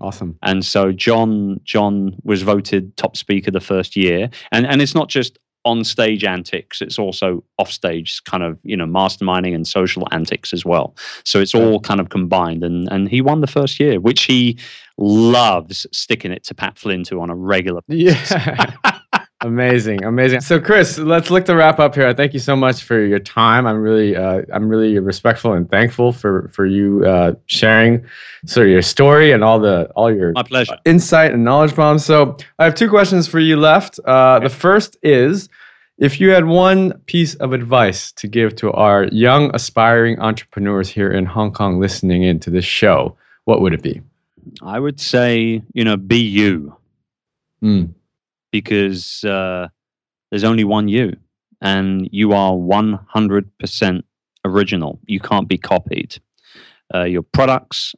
awesome. 0.00 0.36
And 0.42 0.64
so 0.64 0.92
John 0.92 1.60
John 1.64 2.16
was 2.24 2.42
voted 2.42 2.96
top 2.96 3.16
speaker 3.16 3.50
the 3.50 3.60
first 3.60 3.96
year. 3.96 4.30
And 4.50 4.66
and 4.66 4.80
it's 4.80 4.94
not 4.94 5.08
just 5.08 5.38
on 5.66 5.82
stage 5.82 6.24
antics, 6.24 6.82
it's 6.82 6.98
also 6.98 7.42
off 7.58 7.70
stage 7.70 8.22
kind 8.24 8.42
of, 8.42 8.58
you 8.64 8.76
know, 8.76 8.84
masterminding 8.84 9.54
and 9.54 9.66
social 9.66 10.06
antics 10.10 10.52
as 10.52 10.64
well. 10.64 10.94
So 11.24 11.40
it's 11.40 11.54
all 11.54 11.80
kind 11.80 12.00
of 12.00 12.08
combined 12.08 12.62
and 12.64 12.88
and 12.90 13.08
he 13.08 13.20
won 13.20 13.40
the 13.40 13.46
first 13.46 13.78
year, 13.78 14.00
which 14.00 14.24
he 14.24 14.58
loves 14.98 15.86
sticking 15.92 16.32
it 16.32 16.44
to 16.44 16.54
Pat 16.54 16.78
Flynn 16.78 17.04
to 17.04 17.20
on 17.20 17.30
a 17.30 17.34
regular 17.34 17.80
Yeah. 17.88 18.74
amazing, 19.44 20.02
amazing. 20.04 20.40
So, 20.40 20.60
Chris, 20.60 20.98
let's 20.98 21.30
look 21.30 21.44
to 21.44 21.54
wrap 21.54 21.78
up 21.78 21.94
here. 21.94 22.12
Thank 22.14 22.34
you 22.34 22.40
so 22.40 22.56
much 22.56 22.82
for 22.82 23.04
your 23.04 23.18
time. 23.20 23.66
I'm 23.66 23.78
really, 23.78 24.16
uh, 24.16 24.42
I'm 24.52 24.68
really 24.68 24.98
respectful 24.98 25.52
and 25.52 25.70
thankful 25.70 26.12
for 26.12 26.48
for 26.48 26.66
you 26.66 27.04
uh, 27.06 27.34
sharing 27.46 28.04
sort 28.46 28.66
of 28.66 28.72
your 28.72 28.82
story 28.82 29.30
and 29.32 29.44
all 29.44 29.58
the 29.60 29.86
all 29.94 30.12
your 30.12 30.32
My 30.32 30.42
pleasure. 30.42 30.76
insight 30.84 31.32
and 31.32 31.44
knowledge 31.44 31.76
bombs. 31.76 32.04
So, 32.04 32.36
I 32.58 32.64
have 32.64 32.74
two 32.74 32.88
questions 32.88 33.28
for 33.28 33.38
you 33.38 33.56
left. 33.56 34.00
Uh, 34.04 34.40
the 34.40 34.50
first 34.50 34.96
is. 35.02 35.48
If 35.96 36.18
you 36.20 36.30
had 36.30 36.46
one 36.46 36.92
piece 37.06 37.36
of 37.36 37.52
advice 37.52 38.10
to 38.14 38.26
give 38.26 38.56
to 38.56 38.72
our 38.72 39.04
young 39.12 39.54
aspiring 39.54 40.18
entrepreneurs 40.18 40.88
here 40.88 41.08
in 41.12 41.24
Hong 41.24 41.52
Kong 41.52 41.78
listening 41.78 42.24
in 42.24 42.40
to 42.40 42.50
this 42.50 42.64
show, 42.64 43.16
what 43.44 43.60
would 43.60 43.72
it 43.72 43.80
be? 43.80 44.02
I 44.60 44.80
would 44.80 44.98
say, 45.00 45.62
you 45.72 45.84
know, 45.84 45.96
be 45.96 46.18
you. 46.18 46.74
Mm. 47.62 47.94
Because 48.58 49.24
uh, 49.24 49.66
there's 50.30 50.44
only 50.44 50.62
one 50.62 50.86
you, 50.86 51.16
and 51.60 52.08
you 52.12 52.32
are 52.32 52.52
100% 52.52 54.02
original. 54.44 55.00
You 55.06 55.18
can't 55.18 55.48
be 55.48 55.58
copied. 55.58 56.18
Uh, 56.94 57.02
your 57.02 57.22
products 57.22 57.96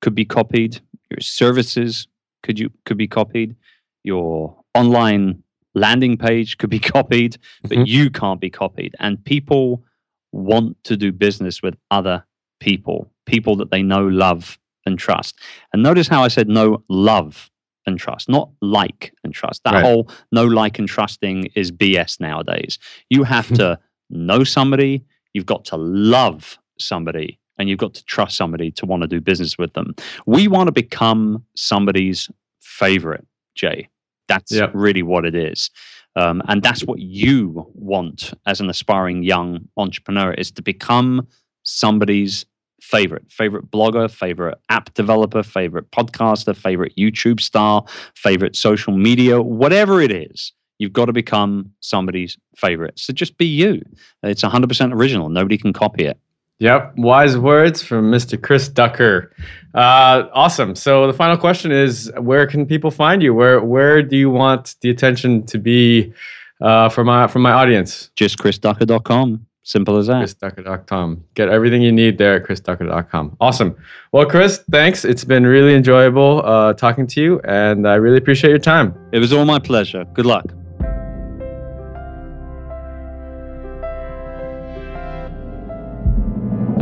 could 0.00 0.14
be 0.14 0.24
copied. 0.24 0.80
Your 1.10 1.20
services 1.20 2.08
could 2.42 2.58
you 2.58 2.70
could 2.86 2.96
be 2.96 3.06
copied. 3.08 3.56
Your 4.04 4.56
online 4.74 5.42
landing 5.74 6.16
page 6.16 6.56
could 6.56 6.70
be 6.70 6.78
copied, 6.96 7.36
but 7.62 7.72
Mhm. 7.78 7.86
you 7.86 8.10
can't 8.10 8.40
be 8.40 8.48
copied. 8.50 8.94
And 9.00 9.22
people 9.24 9.84
want 10.32 10.82
to 10.84 10.96
do 10.96 11.12
business 11.12 11.60
with 11.62 11.74
other 11.90 12.24
people, 12.60 13.10
people 13.26 13.54
that 13.56 13.70
they 13.70 13.82
know, 13.82 14.06
love, 14.08 14.58
and 14.86 14.98
trust. 14.98 15.34
And 15.74 15.82
notice 15.82 16.08
how 16.08 16.22
I 16.24 16.28
said 16.28 16.48
know, 16.48 16.82
love, 16.88 17.50
and 17.86 17.98
trust, 17.98 18.28
not 18.28 18.50
like 18.60 19.12
and 19.24 19.34
trust. 19.34 19.62
That 19.64 19.74
Right. 19.74 19.84
whole 19.84 20.10
no 20.32 20.44
like 20.46 20.78
and 20.78 20.88
trusting 20.88 21.46
is 21.54 21.72
BS 21.72 22.20
nowadays. 22.20 22.78
You 23.10 23.24
have 23.24 23.52
to 23.54 23.78
know 24.10 24.44
somebody, 24.44 25.04
you've 25.34 25.46
got 25.46 25.64
to 25.66 25.76
love 25.76 26.58
somebody, 26.78 27.38
and 27.58 27.68
you've 27.68 27.78
got 27.78 27.94
to 27.94 28.04
trust 28.04 28.36
somebody 28.36 28.70
to 28.72 28.86
want 28.86 29.02
to 29.02 29.08
do 29.08 29.20
business 29.20 29.58
with 29.58 29.72
them. 29.74 29.94
We 30.26 30.48
want 30.48 30.68
to 30.68 30.72
become 30.72 31.44
somebody's 31.56 32.30
favorite, 32.60 33.26
Jay. 33.54 33.88
That's 34.28 34.52
Yep. 34.52 34.72
really 34.74 35.02
what 35.02 35.24
it 35.26 35.34
is. 35.34 35.70
Um, 36.16 36.42
and 36.48 36.62
that's 36.62 36.84
what 36.84 37.00
you 37.00 37.66
want 37.74 38.32
as 38.46 38.60
an 38.60 38.70
aspiring 38.70 39.22
young 39.22 39.68
entrepreneur 39.76 40.32
is 40.34 40.50
to 40.52 40.62
become 40.62 41.26
somebody's 41.64 42.46
favorite 42.84 43.24
favorite 43.30 43.70
blogger 43.70 44.10
favorite 44.10 44.58
app 44.68 44.92
developer 44.94 45.42
favorite 45.42 45.90
podcaster 45.90 46.54
favorite 46.54 46.94
youtube 46.96 47.40
star 47.40 47.84
favorite 48.14 48.54
social 48.54 48.96
media 48.96 49.40
whatever 49.40 50.00
it 50.00 50.12
is 50.12 50.52
you've 50.78 50.92
got 50.92 51.06
to 51.06 51.12
become 51.12 51.70
somebody's 51.80 52.36
favorite 52.56 52.98
so 52.98 53.12
just 53.12 53.38
be 53.38 53.46
you 53.46 53.80
it's 54.22 54.42
100% 54.42 54.92
original 54.92 55.28
nobody 55.28 55.56
can 55.56 55.72
copy 55.72 56.04
it 56.04 56.18
Yep, 56.60 56.98
wise 56.98 57.36
words 57.36 57.82
from 57.82 58.12
Mr. 58.12 58.40
Chris 58.40 58.68
Ducker. 58.68 59.32
Uh, 59.74 60.28
awesome. 60.32 60.76
So 60.76 61.06
the 61.08 61.12
final 61.12 61.36
question 61.36 61.72
is, 61.72 62.12
where 62.18 62.46
can 62.46 62.64
people 62.64 62.92
find 62.92 63.24
you? 63.24 63.34
Where 63.34 63.60
where 63.60 64.02
do 64.02 64.16
you 64.16 64.30
want 64.30 64.76
the 64.80 64.88
attention 64.88 65.44
to 65.46 65.58
be 65.58 66.12
uh, 66.60 66.90
from 66.90 67.08
my 67.08 67.26
from 67.26 67.42
my 67.42 67.50
audience? 67.50 68.08
just 68.14 68.38
chrisducker.com 68.38 69.44
simple 69.64 69.96
as 69.96 70.06
that 70.06 70.24
ChrisDucker.com. 70.24 71.24
Get 71.34 71.48
everything 71.48 71.82
you 71.82 71.90
need 71.90 72.18
there 72.18 72.36
at 72.36 72.48
ChrisDucker.com. 72.48 73.36
Awesome. 73.40 73.76
Well, 74.12 74.26
Chris, 74.26 74.62
thanks. 74.70 75.04
It's 75.04 75.24
been 75.24 75.44
really 75.44 75.74
enjoyable 75.74 76.42
uh, 76.44 76.74
talking 76.74 77.08
to 77.08 77.20
you, 77.20 77.40
and 77.44 77.88
I 77.88 77.94
really 77.94 78.18
appreciate 78.18 78.50
your 78.50 78.60
time. 78.60 78.94
it 79.12 79.18
was 79.18 79.32
all 79.32 79.44
my 79.44 79.58
pleasure 79.58 80.04
good 80.14 80.26
luck 80.26 80.46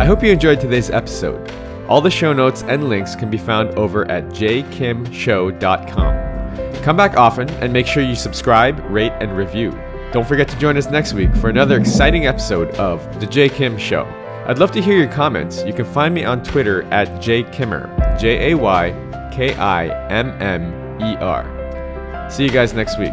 I 0.02 0.04
hope 0.04 0.22
you 0.24 0.32
enjoyed 0.32 0.58
today's 0.58 0.90
episode. 0.90 1.48
All 1.88 2.00
the 2.00 2.10
show 2.10 2.32
notes 2.32 2.64
and 2.64 2.88
links 2.88 3.14
can 3.14 3.30
be 3.30 3.38
found 3.38 3.70
over 3.78 4.04
at 4.10 4.24
jaykimshow.com. 4.30 6.82
Come 6.82 6.96
back 6.96 7.16
often 7.16 7.48
and 7.48 7.72
make 7.72 7.86
sure 7.86 8.02
you 8.02 8.16
subscribe, 8.16 8.84
rate, 8.90 9.12
and 9.20 9.36
review. 9.36 9.70
Don't 10.12 10.28
forget 10.28 10.46
to 10.48 10.58
join 10.58 10.76
us 10.76 10.90
next 10.90 11.14
week 11.14 11.34
for 11.36 11.48
another 11.48 11.78
exciting 11.78 12.26
episode 12.26 12.68
of 12.76 13.18
The 13.18 13.26
Jay 13.26 13.48
Kim 13.48 13.78
Show. 13.78 14.04
I'd 14.46 14.58
love 14.58 14.70
to 14.72 14.82
hear 14.82 14.98
your 14.98 15.10
comments. 15.10 15.64
You 15.64 15.72
can 15.72 15.86
find 15.86 16.12
me 16.14 16.24
on 16.24 16.42
Twitter 16.42 16.82
at 16.92 17.08
jaykimmer, 17.22 18.20
J 18.20 18.52
A 18.52 18.56
Y 18.56 19.30
K 19.32 19.54
I 19.54 19.86
M 20.10 20.30
M 20.42 21.00
E 21.00 21.16
R. 21.16 22.28
See 22.30 22.44
you 22.44 22.50
guys 22.50 22.74
next 22.74 22.98
week. 22.98 23.12